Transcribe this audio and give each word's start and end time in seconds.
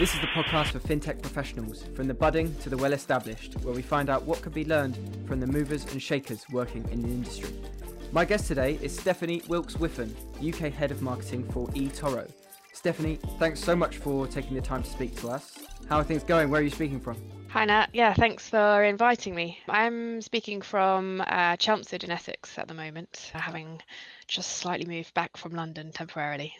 This 0.00 0.14
is 0.14 0.20
the 0.22 0.28
podcast 0.28 0.68
for 0.68 0.78
fintech 0.78 1.20
professionals, 1.20 1.82
from 1.94 2.08
the 2.08 2.14
budding 2.14 2.54
to 2.60 2.70
the 2.70 2.76
well 2.78 2.94
established, 2.94 3.52
where 3.60 3.74
we 3.74 3.82
find 3.82 4.08
out 4.08 4.22
what 4.22 4.40
could 4.40 4.54
be 4.54 4.64
learned 4.64 4.96
from 5.26 5.40
the 5.40 5.46
movers 5.46 5.84
and 5.92 6.02
shakers 6.02 6.46
working 6.50 6.88
in 6.90 7.02
the 7.02 7.08
industry. 7.08 7.50
My 8.10 8.24
guest 8.24 8.48
today 8.48 8.78
is 8.80 8.98
Stephanie 8.98 9.42
Wilkes 9.46 9.74
Whiffen, 9.74 10.16
UK 10.38 10.72
Head 10.72 10.90
of 10.90 11.02
Marketing 11.02 11.46
for 11.52 11.68
eToro. 11.72 12.32
Stephanie, 12.72 13.18
thanks 13.38 13.60
so 13.60 13.76
much 13.76 13.98
for 13.98 14.26
taking 14.26 14.54
the 14.54 14.62
time 14.62 14.82
to 14.82 14.88
speak 14.88 15.14
to 15.16 15.28
us. 15.28 15.58
How 15.90 15.98
are 15.98 16.04
things 16.04 16.24
going? 16.24 16.48
Where 16.48 16.62
are 16.62 16.64
you 16.64 16.70
speaking 16.70 16.98
from? 16.98 17.18
Hi 17.50 17.66
Nat, 17.66 17.90
yeah, 17.92 18.14
thanks 18.14 18.48
for 18.48 18.82
inviting 18.82 19.34
me. 19.34 19.58
I'm 19.68 20.22
speaking 20.22 20.62
from 20.62 21.22
uh, 21.26 21.58
Chelmsford 21.58 22.04
in 22.04 22.10
Essex 22.10 22.58
at 22.58 22.68
the 22.68 22.74
moment, 22.74 23.32
having 23.34 23.82
just 24.28 24.52
slightly 24.52 24.86
moved 24.86 25.12
back 25.12 25.36
from 25.36 25.52
London 25.52 25.92
temporarily. 25.92 26.54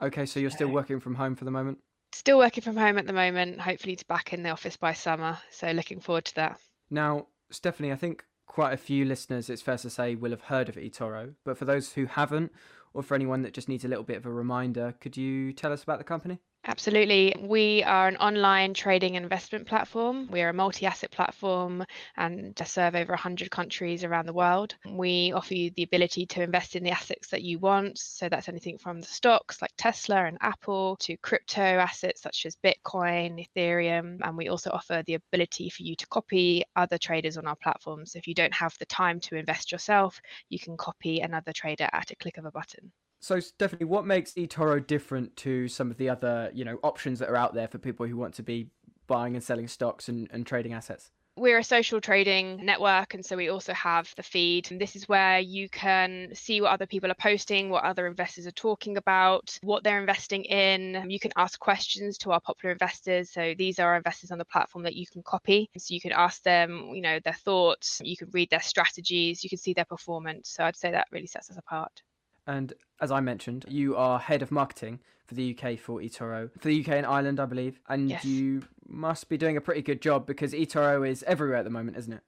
Okay, 0.00 0.24
so 0.24 0.40
you're 0.40 0.48
still 0.48 0.68
working 0.68 0.98
from 0.98 1.14
home 1.14 1.36
for 1.36 1.44
the 1.44 1.50
moment? 1.50 1.76
Still 2.14 2.38
working 2.38 2.62
from 2.62 2.76
home 2.76 2.96
at 2.96 3.08
the 3.08 3.12
moment, 3.12 3.60
hopefully 3.60 3.96
to 3.96 4.04
back 4.06 4.32
in 4.32 4.44
the 4.44 4.50
office 4.50 4.76
by 4.76 4.92
summer, 4.92 5.36
so 5.50 5.72
looking 5.72 5.98
forward 5.98 6.24
to 6.26 6.34
that. 6.36 6.60
Now, 6.88 7.26
Stephanie, 7.50 7.90
I 7.90 7.96
think 7.96 8.24
quite 8.46 8.72
a 8.72 8.76
few 8.76 9.04
listeners, 9.04 9.50
it's 9.50 9.60
fair 9.60 9.78
to 9.78 9.90
say, 9.90 10.14
will 10.14 10.30
have 10.30 10.42
heard 10.42 10.68
of 10.68 10.76
eToro, 10.76 11.34
but 11.44 11.58
for 11.58 11.64
those 11.64 11.94
who 11.94 12.06
haven't, 12.06 12.52
or 12.94 13.02
for 13.02 13.16
anyone 13.16 13.42
that 13.42 13.52
just 13.52 13.68
needs 13.68 13.84
a 13.84 13.88
little 13.88 14.04
bit 14.04 14.16
of 14.16 14.26
a 14.26 14.30
reminder, 14.30 14.94
could 15.00 15.16
you 15.16 15.52
tell 15.52 15.72
us 15.72 15.82
about 15.82 15.98
the 15.98 16.04
company? 16.04 16.38
Absolutely. 16.66 17.34
We 17.38 17.82
are 17.82 18.08
an 18.08 18.16
online 18.16 18.72
trading 18.74 19.16
investment 19.16 19.66
platform. 19.66 20.28
We 20.30 20.40
are 20.42 20.48
a 20.48 20.54
multi 20.54 20.86
asset 20.86 21.10
platform 21.10 21.84
and 22.16 22.58
serve 22.66 22.94
over 22.94 23.12
100 23.12 23.50
countries 23.50 24.02
around 24.02 24.26
the 24.26 24.32
world. 24.32 24.74
We 24.88 25.32
offer 25.32 25.54
you 25.54 25.70
the 25.70 25.82
ability 25.82 26.24
to 26.26 26.42
invest 26.42 26.74
in 26.74 26.82
the 26.82 26.90
assets 26.90 27.28
that 27.28 27.42
you 27.42 27.58
want. 27.58 27.98
So 27.98 28.28
that's 28.30 28.48
anything 28.48 28.78
from 28.78 29.00
the 29.00 29.06
stocks 29.06 29.60
like 29.60 29.72
Tesla 29.76 30.24
and 30.24 30.38
Apple 30.40 30.96
to 31.00 31.18
crypto 31.18 31.60
assets 31.60 32.22
such 32.22 32.46
as 32.46 32.56
Bitcoin, 32.56 33.46
Ethereum. 33.46 34.20
And 34.22 34.36
we 34.36 34.48
also 34.48 34.70
offer 34.70 35.02
the 35.06 35.14
ability 35.14 35.68
for 35.68 35.82
you 35.82 35.94
to 35.96 36.06
copy 36.06 36.64
other 36.76 36.96
traders 36.98 37.36
on 37.36 37.46
our 37.46 37.56
platform. 37.56 38.06
So 38.06 38.18
if 38.18 38.26
you 38.26 38.34
don't 38.34 38.54
have 38.54 38.76
the 38.78 38.86
time 38.86 39.20
to 39.20 39.36
invest 39.36 39.70
yourself, 39.70 40.20
you 40.48 40.58
can 40.58 40.76
copy 40.78 41.20
another 41.20 41.52
trader 41.52 41.88
at 41.92 42.10
a 42.10 42.16
click 42.16 42.38
of 42.38 42.46
a 42.46 42.50
button. 42.50 42.90
So 43.24 43.40
Stephanie, 43.40 43.86
what 43.86 44.04
makes 44.04 44.32
eToro 44.32 44.86
different 44.86 45.34
to 45.38 45.66
some 45.66 45.90
of 45.90 45.96
the 45.96 46.10
other, 46.10 46.50
you 46.52 46.62
know, 46.62 46.78
options 46.82 47.18
that 47.20 47.30
are 47.30 47.36
out 47.36 47.54
there 47.54 47.66
for 47.66 47.78
people 47.78 48.06
who 48.06 48.18
want 48.18 48.34
to 48.34 48.42
be 48.42 48.68
buying 49.06 49.34
and 49.34 49.42
selling 49.42 49.66
stocks 49.66 50.10
and, 50.10 50.28
and 50.30 50.46
trading 50.46 50.74
assets? 50.74 51.10
We're 51.38 51.56
a 51.56 51.64
social 51.64 52.02
trading 52.02 52.62
network, 52.66 53.14
and 53.14 53.24
so 53.24 53.34
we 53.34 53.48
also 53.48 53.72
have 53.72 54.12
the 54.18 54.22
feed. 54.22 54.70
And 54.70 54.78
this 54.78 54.94
is 54.94 55.08
where 55.08 55.38
you 55.38 55.70
can 55.70 56.34
see 56.34 56.60
what 56.60 56.72
other 56.72 56.84
people 56.84 57.10
are 57.10 57.14
posting, 57.14 57.70
what 57.70 57.84
other 57.84 58.06
investors 58.06 58.46
are 58.46 58.52
talking 58.52 58.98
about, 58.98 59.58
what 59.62 59.84
they're 59.84 60.00
investing 60.00 60.44
in. 60.44 61.10
You 61.10 61.18
can 61.18 61.32
ask 61.34 61.58
questions 61.58 62.18
to 62.18 62.32
our 62.32 62.40
popular 62.40 62.72
investors. 62.72 63.30
So 63.30 63.54
these 63.56 63.78
are 63.78 63.88
our 63.88 63.96
investors 63.96 64.32
on 64.32 64.38
the 64.38 64.44
platform 64.44 64.84
that 64.84 64.96
you 64.96 65.06
can 65.06 65.22
copy. 65.22 65.70
So 65.78 65.94
you 65.94 66.00
can 66.02 66.12
ask 66.12 66.42
them, 66.42 66.90
you 66.92 67.00
know, 67.00 67.20
their 67.24 67.32
thoughts, 67.32 68.02
you 68.04 68.18
can 68.18 68.28
read 68.32 68.50
their 68.50 68.60
strategies, 68.60 69.42
you 69.42 69.48
can 69.48 69.58
see 69.58 69.72
their 69.72 69.86
performance. 69.86 70.50
So 70.50 70.62
I'd 70.62 70.76
say 70.76 70.90
that 70.90 71.08
really 71.10 71.26
sets 71.26 71.48
us 71.50 71.56
apart. 71.56 72.02
And 72.46 72.72
as 73.00 73.10
I 73.10 73.20
mentioned, 73.20 73.64
you 73.68 73.96
are 73.96 74.18
head 74.18 74.42
of 74.42 74.50
marketing 74.50 75.00
for 75.26 75.34
the 75.34 75.56
UK 75.56 75.78
for 75.78 76.00
eToro, 76.00 76.50
for 76.58 76.68
the 76.68 76.80
UK 76.80 76.88
and 76.88 77.06
Ireland, 77.06 77.40
I 77.40 77.46
believe. 77.46 77.80
And 77.88 78.10
yes. 78.10 78.24
you 78.24 78.62
must 78.86 79.28
be 79.28 79.36
doing 79.36 79.56
a 79.56 79.60
pretty 79.60 79.82
good 79.82 80.02
job 80.02 80.26
because 80.26 80.52
eToro 80.52 81.08
is 81.08 81.22
everywhere 81.24 81.56
at 81.56 81.64
the 81.64 81.70
moment, 81.70 81.96
isn't 81.96 82.12
it? 82.12 82.22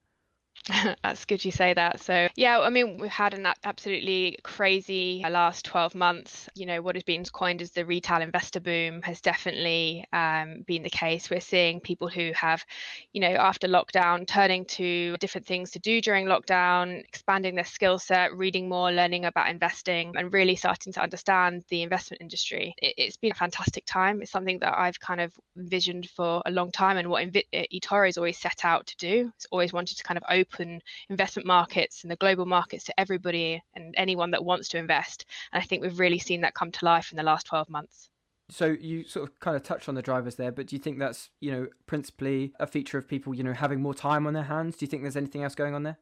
That's 1.03 1.25
good 1.25 1.45
you 1.45 1.53
say 1.53 1.75
that. 1.75 2.01
So, 2.01 2.29
yeah, 2.35 2.59
I 2.59 2.71
mean, 2.71 2.99
we've 2.99 3.11
had 3.11 3.35
an 3.35 3.47
absolutely 3.65 4.39
crazy 4.43 5.23
uh, 5.25 5.31
last 5.31 5.65
12 5.65 5.95
months. 5.95 6.49
You 6.57 6.67
know, 6.67 6.83
what 6.83 6.97
has 6.97 7.05
been 7.05 7.25
coined 7.25 7.63
as 7.63 7.71
the 7.71 7.85
retail 7.85 8.21
investor 8.21 8.59
boom 8.59 9.01
has 9.03 9.21
definitely 9.21 10.05
um, 10.13 10.65
been 10.67 10.83
the 10.83 10.91
case. 10.91 11.31
We're 11.31 11.41
seeing 11.41 11.81
people 11.81 12.09
who 12.09 12.33
have, 12.35 12.65
you 13.13 13.21
know, 13.21 13.29
after 13.29 13.69
lockdown, 13.69 14.27
turning 14.27 14.65
to 14.67 15.17
different 15.19 15.47
things 15.47 15.71
to 15.73 15.79
do 15.79 16.01
during 16.01 16.27
lockdown, 16.27 17.01
expanding 17.05 17.55
their 17.55 17.65
skill 17.65 18.01
set, 18.01 18.37
reading 18.37 18.69
more, 18.69 18.91
learning 18.91 19.25
about 19.25 19.49
investing, 19.49 20.15
and 20.17 20.33
really 20.33 20.57
starting 20.57 20.93
to 20.95 21.03
understand 21.03 21.63
the 21.69 21.83
investment 21.83 22.21
industry. 22.21 22.75
It, 22.79 23.07
has 23.07 23.17
been 23.17 23.31
a 23.31 23.35
fantastic 23.35 23.85
time. 23.87 24.21
It's 24.21 24.33
something 24.33 24.59
that 24.61 24.77
I've 24.77 24.99
kind 24.99 25.21
of 25.21 25.33
envisioned 25.57 26.11
for 26.11 26.43
a 26.45 26.51
long 26.51 26.73
time 26.73 26.97
and 26.97 27.09
what 27.09 27.25
Invi- 27.25 27.71
eToro 27.73 28.07
has 28.07 28.19
always 28.19 28.39
set 28.39 28.65
out 28.65 28.87
to 28.89 28.97
do. 28.97 29.31
It's 29.37 29.47
always 29.53 29.73
wanted 29.73 29.99
to 29.99 30.03
kind 30.03 30.19
of 30.19 30.25
open 30.29 30.56
open 30.57 30.81
investment 31.09 31.47
markets 31.47 32.03
and 32.03 32.11
the 32.11 32.17
global 32.17 32.47
markets 32.47 32.85
to 32.85 33.01
everybody 33.01 33.63
and 33.75 33.95
anyone 33.97 34.31
that 34.33 34.45
wants 34.45 34.69
to 34.69 34.79
invest. 34.79 35.27
And 35.53 35.63
I 35.63 35.67
think 35.67 35.83
we've 35.83 35.99
really 35.99 36.19
seen 36.19 36.41
that 36.43 36.55
come 36.55 36.73
to 36.73 36.85
life 36.85 37.13
in 37.13 37.17
the 37.17 37.23
last 37.23 37.47
12 37.47 37.69
months. 37.69 38.09
So 38.49 38.67
you 38.67 39.05
sort 39.05 39.29
of 39.29 39.41
kind 39.41 39.57
of 39.57 39.65
touched 39.65 39.89
on 39.89 39.97
the 39.97 40.03
drivers 40.03 40.37
there, 40.37 40.53
but 40.53 40.69
do 40.69 40.77
you 40.77 40.81
think 40.81 40.99
that's, 40.99 41.31
you 41.41 41.51
know, 41.51 41.67
principally 41.87 42.53
a 42.61 42.67
feature 42.67 42.97
of 42.97 43.09
people, 43.09 43.35
you 43.35 43.43
know, 43.43 43.53
having 43.53 43.81
more 43.81 43.95
time 43.95 44.27
on 44.27 44.35
their 44.35 44.45
hands? 44.45 44.77
Do 44.77 44.85
you 44.85 44.89
think 44.89 45.03
there's 45.03 45.17
anything 45.17 45.43
else 45.43 45.57
going 45.57 45.75
on 45.75 45.83
there? 45.83 45.99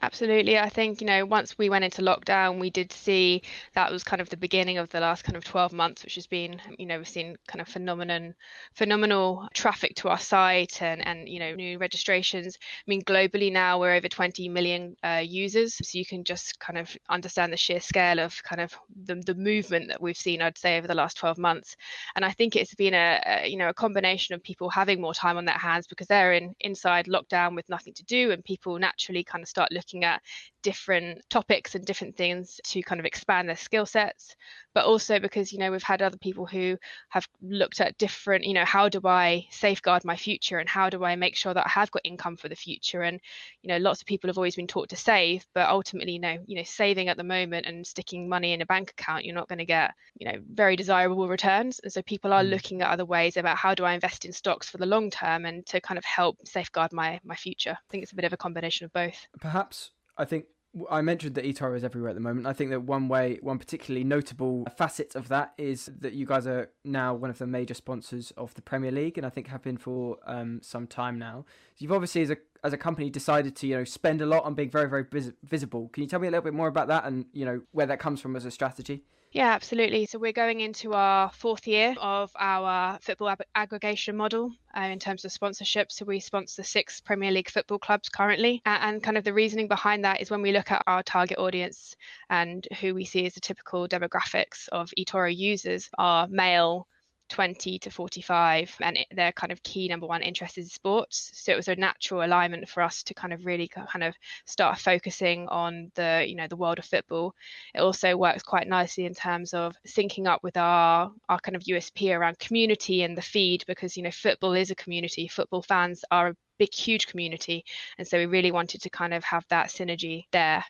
Absolutely. 0.00 0.58
I 0.58 0.68
think, 0.68 1.00
you 1.00 1.06
know, 1.06 1.24
once 1.24 1.56
we 1.56 1.70
went 1.70 1.84
into 1.84 2.02
lockdown, 2.02 2.58
we 2.58 2.70
did 2.70 2.90
see 2.90 3.42
that 3.74 3.92
was 3.92 4.02
kind 4.02 4.20
of 4.20 4.28
the 4.30 4.36
beginning 4.36 4.78
of 4.78 4.88
the 4.88 4.98
last 4.98 5.22
kind 5.22 5.36
of 5.36 5.44
12 5.44 5.72
months, 5.72 6.02
which 6.02 6.16
has 6.16 6.26
been, 6.26 6.60
you 6.76 6.86
know, 6.86 6.98
we've 6.98 7.06
seen 7.06 7.36
kind 7.46 7.60
of 7.60 7.68
phenomenon, 7.68 8.34
phenomenal 8.74 9.48
traffic 9.54 9.94
to 9.96 10.08
our 10.08 10.18
site 10.18 10.82
and, 10.82 11.06
and, 11.06 11.28
you 11.28 11.38
know, 11.38 11.54
new 11.54 11.78
registrations. 11.78 12.56
I 12.60 12.82
mean, 12.88 13.02
globally 13.02 13.52
now 13.52 13.78
we're 13.78 13.94
over 13.94 14.08
20 14.08 14.48
million 14.48 14.96
uh, 15.04 15.22
users. 15.24 15.74
So 15.76 15.96
you 15.96 16.04
can 16.04 16.24
just 16.24 16.58
kind 16.58 16.78
of 16.78 16.96
understand 17.08 17.52
the 17.52 17.56
sheer 17.56 17.78
scale 17.80 18.18
of 18.18 18.42
kind 18.42 18.60
of 18.60 18.76
the, 19.04 19.14
the 19.24 19.36
movement 19.36 19.86
that 19.86 20.02
we've 20.02 20.16
seen, 20.16 20.42
I'd 20.42 20.58
say, 20.58 20.78
over 20.78 20.88
the 20.88 20.94
last 20.96 21.16
12 21.16 21.38
months. 21.38 21.76
And 22.16 22.24
I 22.24 22.32
think 22.32 22.56
it's 22.56 22.74
been 22.74 22.94
a, 22.94 23.20
a 23.24 23.46
you 23.48 23.56
know, 23.56 23.68
a 23.68 23.74
combination 23.74 24.34
of 24.34 24.42
people 24.42 24.68
having 24.68 25.00
more 25.00 25.14
time 25.14 25.36
on 25.36 25.44
their 25.44 25.54
hands 25.58 25.86
because 25.86 26.08
they're 26.08 26.32
in 26.32 26.54
inside 26.58 27.06
lockdown 27.06 27.54
with 27.54 27.68
nothing 27.68 27.94
to 27.94 28.04
do 28.04 28.32
and 28.32 28.44
people 28.44 28.76
naturally 28.80 29.22
kind 29.22 29.42
of 29.42 29.48
start 29.48 29.70
looking 29.70 29.81
looking 29.82 30.04
at 30.04 30.22
different 30.62 31.22
topics 31.30 31.74
and 31.74 31.84
different 31.84 32.16
things 32.16 32.60
to 32.64 32.82
kind 32.82 33.00
of 33.00 33.04
expand 33.04 33.48
their 33.48 33.56
skill 33.56 33.86
sets. 33.86 34.34
But 34.74 34.86
also 34.86 35.18
because 35.18 35.52
you 35.52 35.58
know 35.58 35.70
we've 35.70 35.82
had 35.82 36.00
other 36.00 36.16
people 36.16 36.46
who 36.46 36.78
have 37.10 37.28
looked 37.42 37.80
at 37.80 37.98
different 37.98 38.44
you 38.44 38.54
know 38.54 38.64
how 38.64 38.88
do 38.88 39.00
i 39.04 39.46
safeguard 39.50 40.02
my 40.02 40.16
future 40.16 40.58
and 40.58 40.68
how 40.68 40.88
do 40.88 41.04
i 41.04 41.14
make 41.14 41.36
sure 41.36 41.52
that 41.52 41.66
i 41.66 41.68
have 41.68 41.90
got 41.90 42.00
income 42.04 42.36
for 42.38 42.48
the 42.48 42.56
future? 42.56 43.02
And 43.02 43.20
you 43.60 43.68
know 43.68 43.76
lots 43.76 44.00
of 44.00 44.06
people 44.06 44.28
have 44.28 44.38
always 44.38 44.56
been 44.56 44.66
taught 44.66 44.88
to 44.90 44.96
save 44.96 45.44
but 45.54 45.68
ultimately 45.68 46.14
you 46.14 46.20
know 46.20 46.38
you 46.46 46.56
know 46.56 46.62
saving 46.62 47.08
at 47.08 47.18
the 47.18 47.24
moment 47.24 47.66
and 47.66 47.86
sticking 47.86 48.28
money 48.28 48.54
in 48.54 48.62
a 48.62 48.66
bank 48.66 48.92
account 48.92 49.26
you're 49.26 49.34
not 49.34 49.48
going 49.48 49.58
to 49.58 49.66
get 49.66 49.92
you 50.18 50.30
know 50.30 50.38
very 50.54 50.76
desirable 50.76 51.28
returns. 51.28 51.80
And 51.80 51.92
so 51.92 52.02
people 52.02 52.32
are 52.32 52.42
mm. 52.42 52.50
looking 52.50 52.82
at 52.82 52.90
other 52.90 53.04
ways 53.04 53.36
about 53.36 53.56
how 53.56 53.74
do 53.74 53.84
i 53.84 53.92
invest 53.92 54.24
in 54.24 54.32
stocks 54.32 54.68
for 54.68 54.78
the 54.78 54.86
long 54.86 55.10
term 55.10 55.44
and 55.44 55.66
to 55.66 55.80
kind 55.80 55.98
of 55.98 56.04
help 56.04 56.36
safeguard 56.46 56.92
my 56.92 57.20
my 57.24 57.36
future. 57.36 57.72
I 57.72 57.90
think 57.90 58.02
it's 58.02 58.12
a 58.12 58.16
bit 58.16 58.24
of 58.24 58.32
a 58.32 58.36
combination 58.36 58.84
of 58.84 58.92
both. 58.92 59.26
Perhaps 59.40 59.90
I 60.16 60.24
think 60.24 60.44
I 60.90 61.02
mentioned 61.02 61.34
that 61.34 61.44
eToro 61.44 61.76
is 61.76 61.84
everywhere 61.84 62.10
at 62.10 62.14
the 62.14 62.20
moment. 62.20 62.46
I 62.46 62.54
think 62.54 62.70
that 62.70 62.80
one 62.80 63.06
way, 63.08 63.38
one 63.42 63.58
particularly 63.58 64.04
notable 64.04 64.66
facet 64.76 65.14
of 65.14 65.28
that 65.28 65.52
is 65.58 65.90
that 66.00 66.14
you 66.14 66.24
guys 66.24 66.46
are 66.46 66.70
now 66.82 67.12
one 67.12 67.28
of 67.28 67.38
the 67.38 67.46
major 67.46 67.74
sponsors 67.74 68.32
of 68.38 68.54
the 68.54 68.62
Premier 68.62 68.90
League, 68.90 69.18
and 69.18 69.26
I 69.26 69.30
think 69.30 69.48
have 69.48 69.62
been 69.62 69.76
for 69.76 70.16
um, 70.26 70.60
some 70.62 70.86
time 70.86 71.18
now. 71.18 71.44
So 71.74 71.82
you've 71.82 71.92
obviously, 71.92 72.22
as 72.22 72.30
a 72.30 72.36
as 72.64 72.72
a 72.72 72.78
company, 72.78 73.10
decided 73.10 73.54
to 73.56 73.66
you 73.66 73.76
know 73.76 73.84
spend 73.84 74.22
a 74.22 74.26
lot 74.26 74.44
on 74.44 74.54
being 74.54 74.70
very 74.70 74.88
very 74.88 75.04
vis- 75.10 75.32
visible. 75.44 75.90
Can 75.92 76.04
you 76.04 76.08
tell 76.08 76.20
me 76.20 76.28
a 76.28 76.30
little 76.30 76.44
bit 76.44 76.54
more 76.54 76.68
about 76.68 76.88
that 76.88 77.04
and 77.04 77.26
you 77.32 77.44
know 77.44 77.60
where 77.72 77.86
that 77.86 77.98
comes 77.98 78.20
from 78.20 78.34
as 78.34 78.46
a 78.46 78.50
strategy? 78.50 79.04
Yeah, 79.32 79.52
absolutely. 79.52 80.04
So 80.04 80.18
we're 80.18 80.32
going 80.32 80.60
into 80.60 80.92
our 80.92 81.30
fourth 81.32 81.66
year 81.66 81.94
of 81.98 82.30
our 82.38 82.98
football 83.00 83.30
ab- 83.30 83.40
aggregation 83.54 84.14
model 84.14 84.52
uh, 84.76 84.82
in 84.82 84.98
terms 84.98 85.24
of 85.24 85.32
sponsorship. 85.32 85.90
So 85.90 86.04
we 86.04 86.20
sponsor 86.20 86.62
six 86.62 87.00
Premier 87.00 87.30
League 87.30 87.48
football 87.48 87.78
clubs 87.78 88.10
currently. 88.10 88.60
And 88.66 89.02
kind 89.02 89.16
of 89.16 89.24
the 89.24 89.32
reasoning 89.32 89.68
behind 89.68 90.04
that 90.04 90.20
is 90.20 90.30
when 90.30 90.42
we 90.42 90.52
look 90.52 90.70
at 90.70 90.82
our 90.86 91.02
target 91.02 91.38
audience 91.38 91.96
and 92.28 92.68
who 92.80 92.94
we 92.94 93.06
see 93.06 93.24
as 93.24 93.32
the 93.32 93.40
typical 93.40 93.88
demographics 93.88 94.68
of 94.68 94.92
eToro 94.98 95.34
users 95.34 95.88
are 95.96 96.28
male, 96.28 96.86
20 97.32 97.78
to 97.78 97.90
45 97.90 98.76
and 98.82 98.98
their 99.10 99.32
kind 99.32 99.50
of 99.50 99.62
key 99.62 99.88
number 99.88 100.06
one 100.06 100.20
interest 100.20 100.58
is 100.58 100.70
sports 100.70 101.30
so 101.32 101.50
it 101.50 101.56
was 101.56 101.68
a 101.68 101.74
natural 101.76 102.22
alignment 102.22 102.68
for 102.68 102.82
us 102.82 103.02
to 103.02 103.14
kind 103.14 103.32
of 103.32 103.46
really 103.46 103.66
kind 103.68 104.04
of 104.04 104.14
start 104.44 104.78
focusing 104.78 105.48
on 105.48 105.90
the 105.94 106.26
you 106.28 106.36
know 106.36 106.46
the 106.46 106.56
world 106.56 106.78
of 106.78 106.84
football 106.84 107.34
it 107.74 107.80
also 107.80 108.18
works 108.18 108.42
quite 108.42 108.68
nicely 108.68 109.06
in 109.06 109.14
terms 109.14 109.54
of 109.54 109.74
syncing 109.86 110.26
up 110.26 110.42
with 110.42 110.58
our 110.58 111.10
our 111.30 111.38
kind 111.40 111.56
of 111.56 111.62
usp 111.62 112.14
around 112.14 112.38
community 112.38 113.02
and 113.02 113.16
the 113.16 113.22
feed 113.22 113.64
because 113.66 113.96
you 113.96 114.02
know 114.02 114.10
football 114.10 114.52
is 114.52 114.70
a 114.70 114.74
community 114.74 115.26
football 115.26 115.62
fans 115.62 116.04
are 116.10 116.28
a 116.28 116.36
big 116.58 116.74
huge 116.74 117.06
community 117.06 117.64
and 117.96 118.06
so 118.06 118.18
we 118.18 118.26
really 118.26 118.52
wanted 118.52 118.82
to 118.82 118.90
kind 118.90 119.14
of 119.14 119.24
have 119.24 119.44
that 119.48 119.68
synergy 119.68 120.26
there 120.32 120.62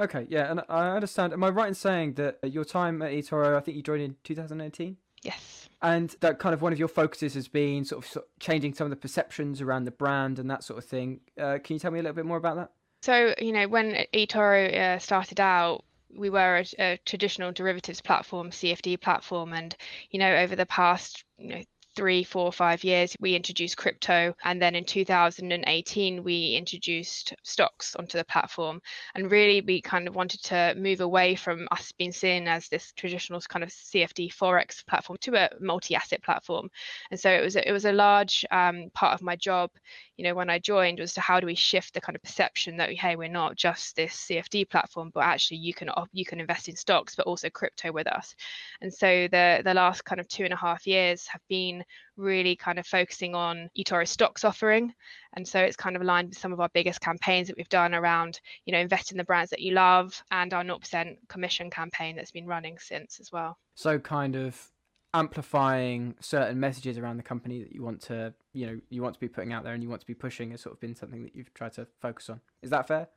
Okay, 0.00 0.28
yeah, 0.28 0.48
and 0.48 0.62
I 0.68 0.90
understand. 0.90 1.32
Am 1.32 1.42
I 1.42 1.48
right 1.48 1.66
in 1.66 1.74
saying 1.74 2.14
that 2.14 2.38
your 2.44 2.64
time 2.64 3.02
at 3.02 3.10
eToro, 3.10 3.56
I 3.56 3.60
think 3.60 3.76
you 3.76 3.82
joined 3.82 4.02
in 4.02 4.14
2018? 4.22 4.96
Yes. 5.22 5.68
And 5.80 6.14
that 6.20 6.38
kind 6.38 6.54
of 6.54 6.62
one 6.62 6.72
of 6.72 6.78
your 6.78 6.88
focuses 6.88 7.34
has 7.34 7.46
been 7.46 7.84
sort 7.84 8.04
of, 8.04 8.10
sort 8.10 8.24
of 8.24 8.30
changing 8.40 8.74
some 8.74 8.86
of 8.86 8.90
the 8.90 8.96
perceptions 8.96 9.60
around 9.60 9.84
the 9.84 9.92
brand 9.92 10.38
and 10.38 10.50
that 10.50 10.64
sort 10.64 10.78
of 10.78 10.84
thing. 10.84 11.20
Uh, 11.40 11.58
can 11.62 11.74
you 11.74 11.80
tell 11.80 11.90
me 11.90 12.00
a 12.00 12.02
little 12.02 12.16
bit 12.16 12.26
more 12.26 12.36
about 12.36 12.56
that? 12.56 12.70
So, 13.02 13.34
you 13.38 13.52
know, 13.52 13.68
when 13.68 14.04
eToro 14.12 14.74
uh, 14.74 14.98
started 14.98 15.38
out, 15.38 15.84
we 16.16 16.30
were 16.30 16.58
a, 16.58 16.82
a, 16.82 16.98
traditional 17.04 17.52
derivatives 17.52 18.00
platform, 18.00 18.50
CFD 18.50 19.00
platform, 19.00 19.52
and 19.52 19.76
you 20.10 20.18
know, 20.18 20.34
over 20.36 20.56
the 20.56 20.66
past 20.66 21.24
you 21.38 21.48
know 21.48 21.62
three, 21.98 22.22
four, 22.22 22.52
five 22.52 22.84
years, 22.84 23.16
we 23.18 23.34
introduced 23.34 23.76
crypto. 23.76 24.32
And 24.44 24.62
then 24.62 24.76
in 24.76 24.84
2018, 24.84 26.22
we 26.22 26.54
introduced 26.54 27.34
stocks 27.42 27.96
onto 27.96 28.16
the 28.16 28.24
platform. 28.24 28.80
And 29.16 29.28
really, 29.32 29.62
we 29.62 29.80
kind 29.80 30.06
of 30.06 30.14
wanted 30.14 30.40
to 30.44 30.76
move 30.78 31.00
away 31.00 31.34
from 31.34 31.66
us 31.72 31.90
being 31.90 32.12
seen 32.12 32.46
as 32.46 32.68
this 32.68 32.92
traditional 32.96 33.40
kind 33.40 33.64
of 33.64 33.70
CFD 33.70 34.32
Forex 34.32 34.86
platform 34.86 35.18
to 35.22 35.34
a 35.34 35.50
multi 35.60 35.96
asset 35.96 36.22
platform. 36.22 36.70
And 37.10 37.18
so 37.18 37.32
it 37.32 37.42
was, 37.42 37.56
it 37.56 37.72
was 37.72 37.84
a 37.84 37.90
large 37.90 38.44
um, 38.52 38.90
part 38.94 39.14
of 39.14 39.20
my 39.20 39.34
job 39.34 39.70
you 40.18 40.24
know 40.24 40.34
when 40.34 40.50
i 40.50 40.58
joined 40.58 40.98
was 40.98 41.14
to 41.14 41.20
how 41.20 41.40
do 41.40 41.46
we 41.46 41.54
shift 41.54 41.94
the 41.94 42.00
kind 42.00 42.14
of 42.14 42.22
perception 42.22 42.76
that 42.76 42.92
hey 42.92 43.16
we're 43.16 43.28
not 43.28 43.56
just 43.56 43.96
this 43.96 44.26
cfd 44.28 44.68
platform 44.68 45.10
but 45.14 45.24
actually 45.24 45.56
you 45.56 45.72
can 45.72 45.88
you 46.12 46.24
can 46.26 46.40
invest 46.40 46.68
in 46.68 46.76
stocks 46.76 47.14
but 47.14 47.26
also 47.26 47.48
crypto 47.50 47.92
with 47.92 48.06
us. 48.06 48.34
And 48.80 48.92
so 48.92 49.28
the 49.30 49.62
the 49.64 49.74
last 49.74 50.04
kind 50.04 50.20
of 50.20 50.28
two 50.28 50.44
and 50.44 50.52
a 50.52 50.56
half 50.56 50.86
years 50.86 51.26
have 51.28 51.42
been 51.48 51.84
really 52.16 52.56
kind 52.56 52.78
of 52.78 52.86
focusing 52.86 53.34
on 53.34 53.70
eToro 53.78 54.06
stocks 54.06 54.44
offering. 54.44 54.92
And 55.34 55.46
so 55.46 55.60
it's 55.60 55.76
kind 55.76 55.94
of 55.94 56.02
aligned 56.02 56.30
with 56.30 56.38
some 56.38 56.52
of 56.52 56.60
our 56.60 56.70
biggest 56.72 57.00
campaigns 57.00 57.48
that 57.48 57.56
we've 57.56 57.68
done 57.68 57.94
around 57.94 58.40
you 58.64 58.72
know 58.72 58.78
invest 58.78 59.12
in 59.12 59.18
the 59.18 59.24
brands 59.24 59.50
that 59.50 59.60
you 59.60 59.72
love 59.72 60.22
and 60.30 60.52
our 60.54 60.64
0% 60.64 61.16
commission 61.28 61.70
campaign 61.70 62.16
that's 62.16 62.32
been 62.32 62.46
running 62.46 62.78
since 62.78 63.20
as 63.20 63.30
well. 63.32 63.58
So 63.74 63.98
kind 63.98 64.36
of 64.36 64.70
amplifying 65.14 66.14
certain 66.20 66.60
messages 66.60 66.98
around 66.98 67.16
the 67.16 67.22
company 67.22 67.62
that 67.62 67.72
you 67.72 67.82
want 67.82 68.00
to 68.00 68.32
you 68.52 68.66
know 68.66 68.80
you 68.90 69.02
want 69.02 69.14
to 69.14 69.20
be 69.20 69.28
putting 69.28 69.52
out 69.52 69.64
there 69.64 69.72
and 69.72 69.82
you 69.82 69.88
want 69.88 70.00
to 70.00 70.06
be 70.06 70.14
pushing 70.14 70.50
has 70.50 70.60
sort 70.60 70.74
of 70.74 70.80
been 70.80 70.94
something 70.94 71.22
that 71.22 71.34
you've 71.34 71.52
tried 71.54 71.72
to 71.72 71.86
focus 72.00 72.28
on. 72.28 72.40
Is 72.62 72.70
that 72.70 72.86
fair? 72.86 73.08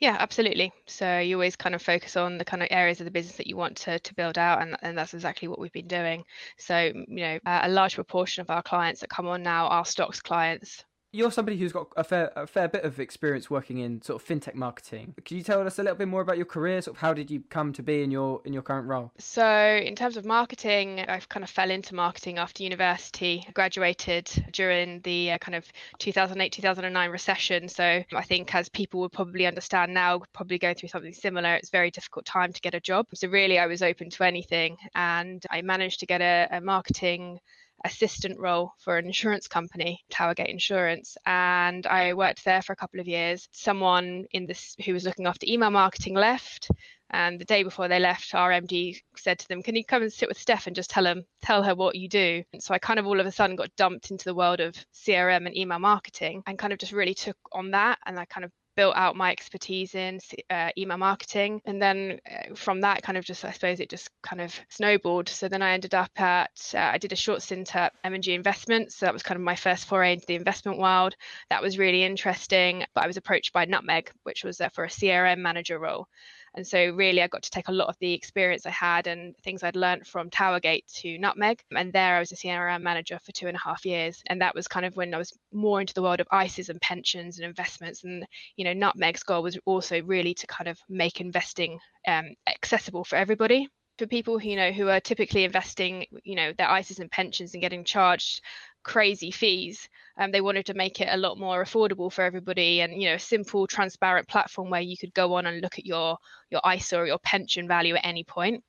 Yeah 0.00 0.16
absolutely. 0.18 0.72
So 0.86 1.18
you 1.18 1.36
always 1.36 1.56
kind 1.56 1.74
of 1.74 1.82
focus 1.82 2.16
on 2.16 2.38
the 2.38 2.44
kind 2.44 2.62
of 2.62 2.68
areas 2.70 3.00
of 3.00 3.04
the 3.04 3.10
business 3.10 3.36
that 3.36 3.46
you 3.46 3.56
want 3.56 3.76
to, 3.78 3.98
to 3.98 4.14
build 4.14 4.38
out 4.38 4.62
and, 4.62 4.76
and 4.82 4.96
that's 4.96 5.14
exactly 5.14 5.48
what 5.48 5.58
we've 5.58 5.72
been 5.72 5.88
doing. 5.88 6.24
So 6.56 6.92
you 6.94 7.04
know 7.08 7.38
a 7.44 7.68
large 7.68 7.94
proportion 7.94 8.40
of 8.40 8.50
our 8.50 8.62
clients 8.62 9.00
that 9.00 9.10
come 9.10 9.26
on 9.26 9.42
now 9.42 9.68
are 9.68 9.84
stocks 9.84 10.20
clients 10.20 10.84
you're 11.16 11.32
somebody 11.32 11.56
who's 11.56 11.72
got 11.72 11.88
a 11.96 12.04
fair 12.04 12.30
a 12.36 12.46
fair 12.46 12.68
bit 12.68 12.84
of 12.84 13.00
experience 13.00 13.48
working 13.48 13.78
in 13.78 14.02
sort 14.02 14.20
of 14.20 14.28
fintech 14.28 14.54
marketing. 14.54 15.14
Can 15.24 15.36
you 15.38 15.42
tell 15.42 15.66
us 15.66 15.78
a 15.78 15.82
little 15.82 15.96
bit 15.96 16.08
more 16.08 16.20
about 16.20 16.36
your 16.36 16.46
career? 16.46 16.82
Sort 16.82 16.96
of 16.96 17.00
how 17.00 17.14
did 17.14 17.30
you 17.30 17.42
come 17.48 17.72
to 17.72 17.82
be 17.82 18.02
in 18.02 18.10
your 18.10 18.42
in 18.44 18.52
your 18.52 18.62
current 18.62 18.86
role? 18.86 19.10
So 19.18 19.80
in 19.82 19.96
terms 19.96 20.16
of 20.16 20.24
marketing, 20.24 21.00
I've 21.00 21.28
kind 21.28 21.42
of 21.42 21.50
fell 21.50 21.70
into 21.70 21.94
marketing 21.94 22.38
after 22.38 22.62
university. 22.62 23.44
I 23.48 23.50
graduated 23.52 24.30
during 24.52 25.00
the 25.00 25.32
uh, 25.32 25.38
kind 25.38 25.54
of 25.54 25.64
2008 25.98 26.52
2009 26.52 27.10
recession. 27.10 27.68
So 27.68 28.02
I 28.12 28.22
think 28.22 28.54
as 28.54 28.68
people 28.68 29.00
would 29.00 29.12
probably 29.12 29.46
understand 29.46 29.94
now, 29.94 30.22
probably 30.34 30.58
going 30.58 30.74
through 30.74 30.90
something 30.90 31.14
similar. 31.14 31.54
It's 31.54 31.70
very 31.70 31.90
difficult 31.90 32.26
time 32.26 32.52
to 32.52 32.60
get 32.60 32.74
a 32.74 32.80
job. 32.80 33.06
So 33.14 33.28
really, 33.28 33.58
I 33.58 33.66
was 33.66 33.82
open 33.82 34.10
to 34.10 34.24
anything, 34.24 34.76
and 34.94 35.42
I 35.50 35.62
managed 35.62 36.00
to 36.00 36.06
get 36.06 36.20
a, 36.20 36.48
a 36.50 36.60
marketing 36.60 37.40
assistant 37.86 38.38
role 38.38 38.72
for 38.78 38.98
an 38.98 39.06
insurance 39.06 39.48
company, 39.48 40.04
Towergate 40.12 40.50
Insurance, 40.50 41.16
and 41.24 41.86
I 41.86 42.12
worked 42.14 42.44
there 42.44 42.62
for 42.62 42.72
a 42.72 42.76
couple 42.76 43.00
of 43.00 43.08
years. 43.08 43.48
Someone 43.52 44.26
in 44.32 44.46
this 44.46 44.76
who 44.84 44.92
was 44.92 45.04
looking 45.04 45.26
after 45.26 45.46
email 45.48 45.70
marketing 45.70 46.14
left, 46.14 46.68
and 47.10 47.40
the 47.40 47.44
day 47.44 47.62
before 47.62 47.88
they 47.88 48.00
left, 48.00 48.34
our 48.34 48.50
MD 48.50 49.00
said 49.16 49.38
to 49.38 49.48
them, 49.48 49.62
"Can 49.62 49.76
you 49.76 49.84
come 49.84 50.02
and 50.02 50.12
sit 50.12 50.28
with 50.28 50.38
Steph 50.38 50.66
and 50.66 50.76
just 50.76 50.90
tell 50.90 51.06
him, 51.06 51.24
tell 51.42 51.62
her 51.62 51.74
what 51.74 51.94
you 51.94 52.08
do?" 52.08 52.42
And 52.52 52.62
so 52.62 52.74
I 52.74 52.78
kind 52.78 52.98
of 52.98 53.06
all 53.06 53.20
of 53.20 53.26
a 53.26 53.32
sudden 53.32 53.56
got 53.56 53.74
dumped 53.76 54.10
into 54.10 54.24
the 54.24 54.34
world 54.34 54.60
of 54.60 54.74
CRM 54.92 55.46
and 55.46 55.56
email 55.56 55.78
marketing, 55.78 56.42
and 56.46 56.58
kind 56.58 56.72
of 56.72 56.78
just 56.80 56.92
really 56.92 57.14
took 57.14 57.38
on 57.52 57.70
that, 57.70 57.98
and 58.06 58.18
I 58.18 58.24
kind 58.24 58.44
of 58.44 58.50
built 58.76 58.96
out 58.96 59.16
my 59.16 59.32
expertise 59.32 59.94
in 59.94 60.20
uh, 60.50 60.70
email 60.78 60.98
marketing. 60.98 61.60
And 61.64 61.80
then 61.80 62.20
uh, 62.30 62.54
from 62.54 62.82
that, 62.82 63.02
kind 63.02 63.18
of 63.18 63.24
just, 63.24 63.44
I 63.44 63.50
suppose 63.50 63.80
it 63.80 63.90
just 63.90 64.10
kind 64.22 64.40
of 64.40 64.54
snowballed. 64.68 65.28
So 65.28 65.48
then 65.48 65.62
I 65.62 65.72
ended 65.72 65.94
up 65.94 66.10
at, 66.20 66.50
uh, 66.74 66.78
I 66.78 66.98
did 66.98 67.12
a 67.12 67.16
short 67.16 67.42
stint 67.42 67.74
at 67.74 67.92
M&G 68.04 68.32
Investments. 68.34 68.96
So 68.96 69.06
that 69.06 69.12
was 69.12 69.22
kind 69.22 69.36
of 69.36 69.42
my 69.42 69.56
first 69.56 69.86
foray 69.86 70.12
into 70.12 70.26
the 70.26 70.34
investment 70.36 70.78
world. 70.78 71.16
That 71.50 71.62
was 71.62 71.78
really 71.78 72.04
interesting. 72.04 72.84
But 72.94 73.04
I 73.04 73.06
was 73.06 73.16
approached 73.16 73.52
by 73.52 73.64
Nutmeg, 73.64 74.10
which 74.22 74.44
was 74.44 74.60
uh, 74.60 74.68
for 74.68 74.84
a 74.84 74.88
CRM 74.88 75.38
manager 75.38 75.78
role. 75.78 76.08
And 76.56 76.66
so, 76.66 76.90
really, 76.90 77.22
I 77.22 77.28
got 77.28 77.42
to 77.42 77.50
take 77.50 77.68
a 77.68 77.72
lot 77.72 77.88
of 77.88 77.96
the 78.00 78.14
experience 78.14 78.64
I 78.64 78.70
had 78.70 79.06
and 79.06 79.36
things 79.38 79.62
I'd 79.62 79.76
learned 79.76 80.06
from 80.06 80.30
Towergate 80.30 80.86
to 81.00 81.18
Nutmeg. 81.18 81.62
And 81.70 81.92
there 81.92 82.16
I 82.16 82.18
was 82.18 82.32
a 82.32 82.36
CRM 82.36 82.82
manager 82.82 83.18
for 83.22 83.32
two 83.32 83.46
and 83.46 83.56
a 83.56 83.60
half 83.60 83.84
years. 83.84 84.22
And 84.26 84.40
that 84.40 84.54
was 84.54 84.66
kind 84.66 84.86
of 84.86 84.96
when 84.96 85.12
I 85.12 85.18
was 85.18 85.36
more 85.52 85.80
into 85.80 85.92
the 85.92 86.02
world 86.02 86.20
of 86.20 86.28
ISAs 86.28 86.70
and 86.70 86.80
pensions 86.80 87.38
and 87.38 87.46
investments. 87.46 88.04
And, 88.04 88.26
you 88.56 88.64
know, 88.64 88.72
Nutmeg's 88.72 89.22
goal 89.22 89.42
was 89.42 89.58
also 89.66 90.02
really 90.02 90.32
to 90.34 90.46
kind 90.46 90.68
of 90.68 90.78
make 90.88 91.20
investing 91.20 91.78
um, 92.08 92.34
accessible 92.48 93.04
for 93.04 93.16
everybody 93.16 93.68
for 93.98 94.06
people 94.06 94.38
who 94.38 94.50
you 94.50 94.56
know 94.56 94.72
who 94.72 94.88
are 94.88 95.00
typically 95.00 95.44
investing 95.44 96.06
you 96.22 96.34
know 96.34 96.52
their 96.52 96.66
ISAs 96.66 97.00
and 97.00 97.10
pensions 97.10 97.54
and 97.54 97.62
getting 97.62 97.84
charged 97.84 98.42
crazy 98.86 99.32
fees. 99.32 99.88
Um, 100.16 100.30
they 100.30 100.40
wanted 100.40 100.64
to 100.66 100.74
make 100.74 101.00
it 101.00 101.08
a 101.10 101.16
lot 101.16 101.38
more 101.38 101.64
affordable 101.64 102.10
for 102.10 102.22
everybody, 102.22 102.80
and 102.80 103.02
you 103.02 103.08
know, 103.08 103.16
a 103.16 103.18
simple, 103.18 103.66
transparent 103.66 104.28
platform 104.28 104.70
where 104.70 104.80
you 104.80 104.96
could 104.96 105.12
go 105.12 105.34
on 105.34 105.46
and 105.46 105.60
look 105.60 105.78
at 105.78 105.84
your 105.84 106.16
your 106.50 106.60
ISA 106.72 106.96
or 106.96 107.06
your 107.06 107.18
pension 107.18 107.66
value 107.66 107.96
at 107.96 108.06
any 108.06 108.22
point. 108.22 108.62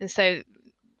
And 0.00 0.10
so 0.10 0.42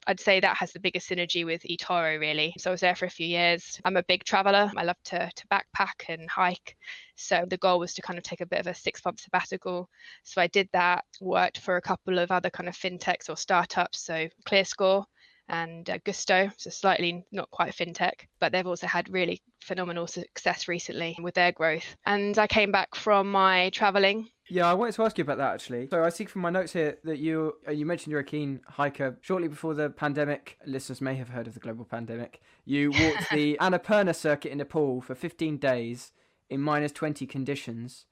I'd 0.06 0.20
say 0.20 0.40
that 0.40 0.56
has 0.58 0.72
the 0.72 0.80
biggest 0.80 1.08
synergy 1.08 1.44
with 1.46 1.62
eToro, 1.62 2.20
really. 2.20 2.54
So 2.58 2.70
I 2.70 2.72
was 2.72 2.80
there 2.82 2.94
for 2.94 3.06
a 3.06 3.10
few 3.10 3.26
years. 3.26 3.80
I'm 3.84 3.96
a 3.96 4.02
big 4.02 4.24
traveler. 4.24 4.70
I 4.76 4.84
love 4.84 4.96
to, 5.06 5.30
to 5.34 5.46
backpack 5.48 6.08
and 6.08 6.28
hike. 6.30 6.76
So 7.16 7.44
the 7.48 7.58
goal 7.58 7.78
was 7.78 7.94
to 7.94 8.02
kind 8.02 8.18
of 8.18 8.24
take 8.24 8.40
a 8.40 8.46
bit 8.46 8.60
of 8.60 8.66
a 8.66 8.74
six 8.74 9.04
month 9.04 9.20
sabbatical. 9.20 9.88
So 10.24 10.40
I 10.40 10.46
did 10.46 10.68
that, 10.72 11.04
worked 11.20 11.58
for 11.58 11.76
a 11.76 11.82
couple 11.82 12.18
of 12.18 12.30
other 12.30 12.48
kind 12.50 12.68
of 12.68 12.76
fintechs 12.76 13.28
or 13.28 13.36
startups. 13.36 14.00
So 14.00 14.28
ClearScore, 14.46 15.04
and 15.48 15.88
uh, 15.88 15.98
Gusto, 16.04 16.50
so 16.56 16.70
slightly 16.70 17.24
not 17.32 17.50
quite 17.50 17.74
fintech, 17.74 18.26
but 18.40 18.52
they've 18.52 18.66
also 18.66 18.86
had 18.86 19.12
really 19.12 19.40
phenomenal 19.60 20.06
success 20.06 20.68
recently 20.68 21.16
with 21.20 21.34
their 21.34 21.52
growth. 21.52 21.96
And 22.06 22.38
I 22.38 22.46
came 22.46 22.70
back 22.72 22.94
from 22.94 23.30
my 23.30 23.70
traveling. 23.70 24.28
Yeah, 24.50 24.70
I 24.70 24.74
wanted 24.74 24.94
to 24.94 25.04
ask 25.04 25.18
you 25.18 25.22
about 25.22 25.38
that 25.38 25.54
actually. 25.54 25.88
So 25.90 26.02
I 26.04 26.08
see 26.08 26.24
from 26.24 26.42
my 26.42 26.50
notes 26.50 26.72
here 26.72 26.98
that 27.04 27.18
you 27.18 27.54
uh, 27.66 27.72
you 27.72 27.84
mentioned 27.84 28.12
you're 28.12 28.20
a 28.20 28.24
keen 28.24 28.60
hiker. 28.66 29.18
Shortly 29.20 29.48
before 29.48 29.74
the 29.74 29.90
pandemic, 29.90 30.58
listeners 30.66 31.00
may 31.00 31.16
have 31.16 31.28
heard 31.28 31.46
of 31.46 31.54
the 31.54 31.60
global 31.60 31.84
pandemic. 31.84 32.40
You 32.64 32.90
walked 32.90 33.30
the 33.32 33.58
Annapurna 33.60 34.14
circuit 34.14 34.52
in 34.52 34.58
Nepal 34.58 35.00
for 35.00 35.14
15 35.14 35.58
days 35.58 36.12
in 36.48 36.60
minus 36.60 36.92
20 36.92 37.26
conditions. 37.26 38.06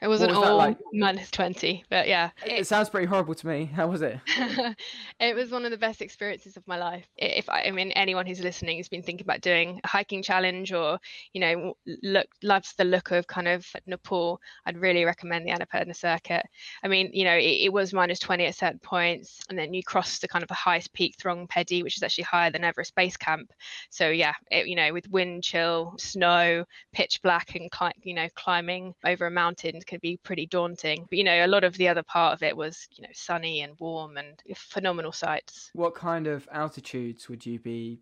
It 0.00 0.06
wasn't 0.06 0.30
was 0.30 0.38
all 0.38 0.56
like? 0.58 0.78
minus 0.92 1.28
20, 1.32 1.84
but 1.90 2.06
yeah. 2.06 2.30
It, 2.46 2.60
it, 2.60 2.66
sounds 2.68 2.88
pretty 2.88 3.06
horrible 3.06 3.34
to 3.34 3.46
me. 3.48 3.64
How 3.64 3.88
was 3.88 4.00
it? 4.00 4.20
it 5.18 5.34
was 5.34 5.50
one 5.50 5.64
of 5.64 5.72
the 5.72 5.76
best 5.76 6.00
experiences 6.00 6.56
of 6.56 6.66
my 6.68 6.78
life. 6.78 7.08
If 7.16 7.48
I, 7.48 7.64
I, 7.64 7.70
mean, 7.72 7.90
anyone 7.92 8.24
who's 8.24 8.38
listening 8.38 8.76
has 8.76 8.88
been 8.88 9.02
thinking 9.02 9.24
about 9.24 9.40
doing 9.40 9.80
a 9.82 9.88
hiking 9.88 10.22
challenge 10.22 10.72
or, 10.72 11.00
you 11.32 11.40
know, 11.40 11.76
look 12.04 12.28
loves 12.44 12.74
the 12.74 12.84
look 12.84 13.10
of 13.10 13.26
kind 13.26 13.48
of 13.48 13.66
Nepal, 13.86 14.40
I'd 14.66 14.78
really 14.78 15.04
recommend 15.04 15.44
the 15.44 15.50
Annapurna 15.50 15.96
circuit. 15.96 16.46
I 16.84 16.88
mean, 16.88 17.10
you 17.12 17.24
know, 17.24 17.34
it, 17.34 17.62
it 17.62 17.72
was 17.72 17.92
minus 17.92 18.20
20 18.20 18.44
at 18.44 18.54
certain 18.54 18.78
points, 18.78 19.40
and 19.50 19.58
then 19.58 19.74
you 19.74 19.82
cross 19.82 20.20
the 20.20 20.28
kind 20.28 20.44
of 20.44 20.48
the 20.48 20.54
highest 20.54 20.92
peak, 20.92 21.16
Thorong 21.16 21.48
Phedi, 21.48 21.82
which 21.82 21.96
is 21.96 22.04
actually 22.04 22.24
higher 22.24 22.52
than 22.52 22.62
Everest 22.62 22.94
Base 22.94 23.16
Camp. 23.16 23.52
So, 23.90 24.10
yeah, 24.10 24.34
it, 24.52 24.68
you 24.68 24.76
know, 24.76 24.92
with 24.92 25.10
wind 25.10 25.42
chill, 25.42 25.96
snow, 25.98 26.64
pitch 26.92 27.20
black, 27.20 27.56
and, 27.56 27.68
you 28.04 28.14
know, 28.14 28.28
climbing 28.36 28.94
over 29.04 29.26
a 29.26 29.30
mountain 29.30 29.74
could 29.88 30.00
be 30.00 30.18
pretty 30.18 30.46
daunting. 30.46 31.06
But 31.08 31.18
you 31.18 31.24
know, 31.24 31.44
a 31.44 31.48
lot 31.48 31.64
of 31.64 31.76
the 31.76 31.88
other 31.88 32.02
part 32.02 32.34
of 32.34 32.42
it 32.42 32.56
was, 32.56 32.86
you 32.92 33.02
know, 33.02 33.08
sunny 33.12 33.62
and 33.62 33.74
warm 33.80 34.16
and 34.16 34.40
phenomenal 34.54 35.12
sights. 35.12 35.70
What 35.72 35.94
kind 35.94 36.26
of 36.26 36.48
altitudes 36.52 37.28
would 37.28 37.44
you 37.44 37.58
be 37.58 38.00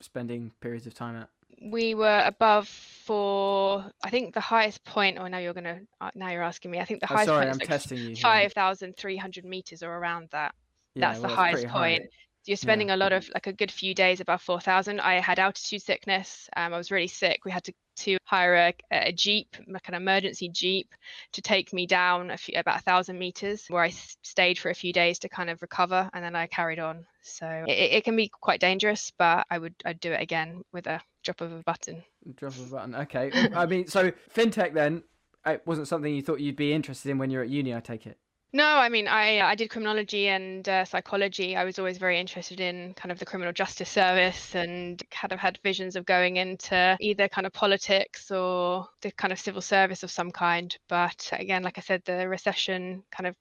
spending 0.00 0.52
periods 0.60 0.86
of 0.86 0.94
time 0.94 1.16
at? 1.16 1.28
we 1.70 1.94
were 1.94 2.22
above 2.24 2.68
for 2.68 3.84
I 4.04 4.10
think 4.10 4.34
the 4.34 4.40
highest 4.40 4.84
point. 4.84 5.18
Oh, 5.20 5.26
now 5.28 5.38
you're 5.38 5.54
gonna 5.54 5.80
uh, 6.00 6.10
now 6.14 6.30
you're 6.30 6.42
asking 6.42 6.70
me. 6.70 6.80
I 6.80 6.84
think 6.84 7.00
the 7.00 7.06
oh, 7.12 7.14
highest 7.14 7.28
sorry, 7.28 7.44
point 7.44 7.54
I'm 7.54 7.60
is 7.60 7.68
testing 7.68 7.98
you. 7.98 8.16
Five 8.16 8.52
thousand 8.52 8.96
three 8.96 9.16
hundred 9.16 9.44
meters 9.44 9.82
or 9.82 9.90
around 9.90 10.28
that. 10.32 10.54
Yeah, 10.94 11.08
that's 11.08 11.20
well, 11.20 11.30
the 11.30 11.36
highest 11.36 11.66
point. 11.68 12.02
High. 12.02 12.08
You're 12.44 12.56
spending 12.56 12.88
yeah. 12.88 12.96
a 12.96 12.96
lot 12.96 13.12
of 13.12 13.30
like 13.34 13.46
a 13.46 13.52
good 13.52 13.70
few 13.70 13.94
days 13.94 14.20
above 14.20 14.42
4,000. 14.42 15.00
I 15.00 15.20
had 15.20 15.38
altitude 15.38 15.82
sickness. 15.82 16.48
Um, 16.56 16.74
I 16.74 16.76
was 16.76 16.90
really 16.90 17.08
sick. 17.08 17.44
We 17.44 17.50
had 17.50 17.64
to 17.64 17.72
to 17.94 18.16
hire 18.24 18.54
a, 18.54 18.74
a 18.90 19.12
jeep, 19.12 19.54
like 19.68 19.86
an 19.88 19.94
emergency 19.94 20.48
jeep, 20.48 20.94
to 21.32 21.42
take 21.42 21.72
me 21.74 21.86
down 21.86 22.30
a 22.30 22.36
few, 22.38 22.58
about 22.58 22.80
a 22.80 22.82
thousand 22.82 23.18
meters, 23.18 23.66
where 23.68 23.82
I 23.82 23.90
stayed 23.90 24.58
for 24.58 24.70
a 24.70 24.74
few 24.74 24.94
days 24.94 25.18
to 25.20 25.28
kind 25.28 25.50
of 25.50 25.60
recover, 25.60 26.08
and 26.14 26.24
then 26.24 26.34
I 26.34 26.46
carried 26.46 26.78
on. 26.78 27.04
So 27.22 27.46
it, 27.68 27.72
it 27.72 28.04
can 28.04 28.16
be 28.16 28.28
quite 28.28 28.60
dangerous, 28.60 29.12
but 29.18 29.46
I 29.50 29.58
would 29.58 29.74
I'd 29.84 30.00
do 30.00 30.12
it 30.12 30.22
again 30.22 30.62
with 30.72 30.86
a 30.86 31.00
drop 31.22 31.40
of 31.42 31.52
a 31.52 31.62
button. 31.62 32.02
Drop 32.34 32.54
of 32.54 32.68
a 32.68 32.74
button. 32.74 32.94
Okay. 32.94 33.30
I 33.54 33.66
mean, 33.66 33.86
so 33.86 34.10
fintech 34.34 34.74
then 34.74 35.02
it 35.46 35.62
wasn't 35.66 35.88
something 35.88 36.14
you 36.14 36.22
thought 36.22 36.40
you'd 36.40 36.56
be 36.56 36.72
interested 36.72 37.10
in 37.10 37.18
when 37.18 37.30
you're 37.30 37.42
at 37.42 37.48
uni. 37.48 37.74
I 37.74 37.80
take 37.80 38.06
it. 38.06 38.18
No, 38.54 38.66
I 38.66 38.90
mean, 38.90 39.08
I 39.08 39.40
I 39.40 39.54
did 39.54 39.70
criminology 39.70 40.28
and 40.28 40.68
uh, 40.68 40.84
psychology. 40.84 41.56
I 41.56 41.64
was 41.64 41.78
always 41.78 41.96
very 41.96 42.18
interested 42.20 42.60
in 42.60 42.92
kind 42.94 43.10
of 43.10 43.18
the 43.18 43.24
criminal 43.24 43.52
justice 43.52 43.88
service 43.88 44.54
and 44.54 45.02
kind 45.10 45.32
of 45.32 45.38
had 45.38 45.58
visions 45.62 45.96
of 45.96 46.04
going 46.04 46.36
into 46.36 46.96
either 47.00 47.28
kind 47.28 47.46
of 47.46 47.52
politics 47.54 48.30
or 48.30 48.88
the 49.00 49.10
kind 49.12 49.32
of 49.32 49.38
civil 49.40 49.62
service 49.62 50.02
of 50.02 50.10
some 50.10 50.30
kind. 50.32 50.76
But 50.88 51.30
again, 51.32 51.62
like 51.62 51.78
I 51.78 51.80
said, 51.80 52.02
the 52.04 52.28
recession 52.28 53.04
kind 53.10 53.26
of 53.26 53.36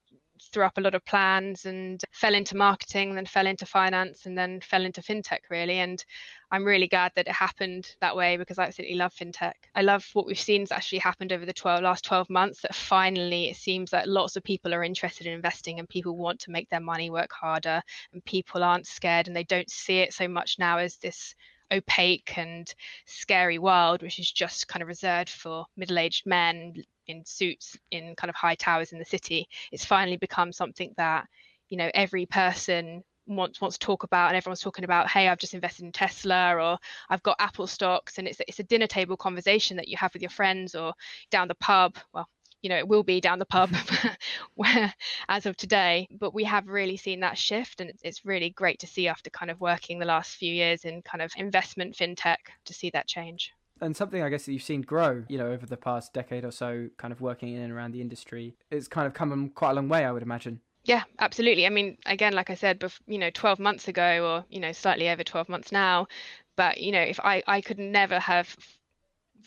threw 0.52 0.64
up 0.64 0.78
a 0.78 0.82
lot 0.82 0.96
of 0.96 1.06
plans 1.06 1.66
and 1.66 2.02
fell 2.12 2.34
into 2.34 2.56
marketing, 2.56 3.16
then 3.16 3.26
fell 3.26 3.48
into 3.48 3.66
finance, 3.66 4.26
and 4.26 4.38
then 4.38 4.60
fell 4.62 4.86
into 4.86 5.02
fintech 5.02 5.40
really. 5.50 5.80
And 5.80 6.04
I'm 6.52 6.66
really 6.66 6.88
glad 6.88 7.14
that 7.16 7.28
it 7.28 7.34
happened 7.34 7.96
that 8.02 8.16
way 8.16 8.38
because 8.38 8.60
I 8.60 8.66
absolutely 8.66 8.98
love 8.98 9.14
fintech. 9.14 9.54
I 9.76 9.82
love 9.82 10.06
what 10.14 10.26
we've 10.26 10.40
seen 10.40 10.62
has 10.62 10.72
actually 10.72 11.00
happened 11.00 11.32
over 11.32 11.46
the 11.46 11.54
12 11.54 11.82
last 11.82 12.04
12 12.04 12.30
months 12.30 12.62
that 12.62 12.76
finally 12.76 13.50
it 13.50 13.56
seems 13.56 13.92
that 13.92 14.10
lots 14.10 14.36
of 14.36 14.44
people 14.44 14.74
are 14.74 14.84
interested 14.84 15.28
in 15.28 15.34
investing 15.34 15.80
and 15.80 15.88
people 15.88 16.18
want 16.18 16.40
to 16.42 16.52
make 16.52 16.70
their 16.70 16.80
money 16.80 17.10
work 17.10 17.32
harder 17.32 17.82
and 18.14 18.24
people 18.26 18.64
aren't 18.64 18.88
scared 18.88 19.28
and 19.28 19.36
they 19.36 19.46
don't 19.46 19.70
see 19.70 20.00
it 20.00 20.14
so 20.14 20.28
much 20.28 20.58
now 20.60 20.78
as 20.78 20.98
this 20.98 21.34
opaque 21.72 22.38
and 22.38 22.74
scary 23.06 23.58
world, 23.58 24.02
which 24.02 24.20
is 24.20 24.32
just 24.32 24.68
kind 24.68 24.82
of 24.82 24.88
reserved 24.88 25.30
for 25.30 25.66
middle 25.78 25.98
aged 25.98 26.26
men 26.26 26.74
in 27.12 27.26
suits 27.26 27.78
in 27.92 28.16
kind 28.16 28.30
of 28.30 28.36
high 28.36 28.56
towers 28.56 28.92
in 28.92 29.00
the 29.00 29.06
city. 29.06 29.48
It's 29.72 29.86
finally 29.86 30.18
become 30.18 30.52
something 30.52 30.94
that, 30.98 31.28
you 31.70 31.78
know, 31.78 31.92
every 31.94 32.26
person 32.26 33.04
wants 33.28 33.62
wants 33.62 33.78
to 33.78 33.86
talk 33.86 34.04
about 34.04 34.30
and 34.30 34.36
everyone's 34.36 34.60
talking 34.60 34.84
about 34.84 35.10
hey 35.10 35.28
i've 35.28 35.38
just 35.38 35.54
invested 35.54 35.86
in 35.86 35.92
tesla 35.92 36.56
or 36.56 36.78
i've 37.10 37.24
got 37.24 37.36
apple 37.40 37.68
stocks 37.68 38.18
and 38.18 38.28
it's 38.28 38.42
it's 38.48 38.60
a 38.60 38.64
dinner 38.64 38.88
table 38.88 39.16
conversation 39.16 39.78
that 39.78 39.88
you 39.88 39.96
have 39.96 40.12
with 40.14 40.22
your 40.22 40.32
friends 40.32 40.76
or 40.76 40.94
down 41.30 41.48
the 41.48 41.56
pub 41.56 41.96
well 42.14 42.28
you 42.62 42.70
know 42.70 42.78
it 42.78 42.88
will 42.88 43.04
be 43.04 43.22
down 43.22 43.40
the 43.40 43.46
pub 43.46 43.72
where 44.56 44.94
as 45.30 45.46
of 45.46 45.56
today 45.56 46.08
but 46.12 46.34
we 46.34 46.44
have 46.44 46.68
really 46.68 46.98
seen 46.98 47.20
that 47.20 47.38
shift 47.38 47.82
and 47.82 47.90
it's, 47.90 48.02
it's 48.04 48.26
really 48.26 48.50
great 48.50 48.80
to 48.80 48.88
see 48.88 49.08
after 49.08 49.30
kind 49.30 49.52
of 49.52 49.60
working 49.60 50.00
the 50.00 50.06
last 50.06 50.36
few 50.36 50.54
years 50.54 50.86
in 50.86 51.02
kind 51.02 51.22
of 51.22 51.32
investment 51.38 51.96
fintech 51.96 52.38
to 52.66 52.74
see 52.74 52.90
that 52.90 53.08
change 53.08 53.52
and 53.82 53.96
something 53.96 54.22
I 54.22 54.30
guess 54.30 54.46
that 54.46 54.54
you've 54.54 54.64
seen 54.64 54.82
grow, 54.82 55.24
you 55.28 55.38
know, 55.38 55.52
over 55.52 55.66
the 55.66 55.78
past 55.78 56.14
decade 56.14 56.46
or 56.46 56.52
so, 56.52 56.90
kind 56.98 57.12
of 57.12 57.22
working 57.22 57.54
in 57.54 57.62
and 57.62 57.74
around 57.74 57.92
the 57.92 58.02
industry, 58.02 58.56
it's 58.70 58.88
kind 58.88 59.08
of 59.08 59.14
come 59.14 59.50
quite 59.50 59.72
a 59.72 59.74
long 59.74 59.90
way, 59.90 60.06
I 60.06 60.12
would 60.12 60.24
imagine. 60.24 60.62
Yeah, 60.84 61.04
absolutely. 61.20 61.66
I 61.66 61.70
mean, 61.70 61.98
again, 62.06 62.34
like 62.34 62.50
I 62.50 62.56
said, 62.56 62.84
you 63.08 63.18
know, 63.20 63.30
12 63.30 63.60
months 63.60 63.88
ago, 63.88 64.28
or 64.28 64.46
you 64.50 64.60
know, 64.60 64.72
slightly 64.72 65.10
over 65.10 65.24
12 65.24 65.48
months 65.50 65.72
now, 65.72 66.08
but 66.56 66.80
you 66.80 66.92
know, 66.92 67.02
if 67.02 67.20
I 67.20 67.44
I 67.48 67.62
could 67.62 67.80
never 67.80 68.20
have 68.20 68.56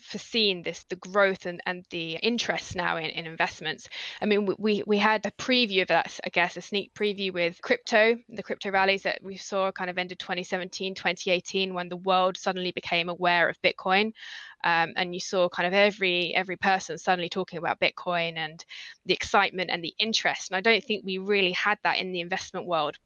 foreseen 0.01 0.63
this 0.63 0.85
the 0.89 0.97
growth 0.97 1.47
and, 1.47 1.61
and 1.67 1.85
the 1.91 2.13
interest 2.17 2.77
now 2.77 2.97
in, 2.97 3.07
in 3.07 3.27
investments. 3.27 3.89
I 4.21 4.27
mean 4.27 4.49
we 4.59 4.83
we 4.87 4.99
had 4.99 5.25
a 5.27 5.31
preview 5.33 5.83
of 5.83 5.89
that 5.89 6.19
i 6.25 6.29
guess 6.29 6.57
a 6.57 6.63
sneak 6.63 6.93
preview 6.95 7.33
with 7.33 7.61
crypto 7.63 8.17
the 8.29 8.43
crypto 8.43 8.71
rallies 8.71 9.03
that 9.03 9.21
we 9.23 9.37
saw 9.37 9.71
kind 9.73 9.91
of 9.91 9.99
ended 9.99 10.19
2017 10.19 10.95
2018 10.95 11.75
when 11.75 11.89
the 11.89 11.97
world 11.97 12.37
suddenly 12.37 12.73
became 12.73 13.09
aware 13.09 13.49
of 13.49 13.61
bitcoin. 13.63 14.13
Um, 14.65 14.95
and 14.97 15.13
you 15.13 15.21
saw 15.21 15.49
kind 15.49 15.67
of 15.67 15.75
every 15.75 16.35
every 16.35 16.57
person 16.57 16.97
suddenly 16.99 17.29
talking 17.29 17.59
about 17.59 17.81
bitcoin 17.81 18.37
and 18.37 18.65
the 19.05 19.15
excitement 19.15 19.71
and 19.71 19.85
the 19.85 19.95
interest. 19.99 20.51
And 20.51 20.57
i 20.57 20.61
don't 20.61 20.83
think 20.83 21.05
we 21.05 21.19
really 21.19 21.53
had 21.53 21.79
that 21.85 21.99
in 21.99 22.13
the 22.13 22.21
investment 22.21 22.67
world 22.67 22.97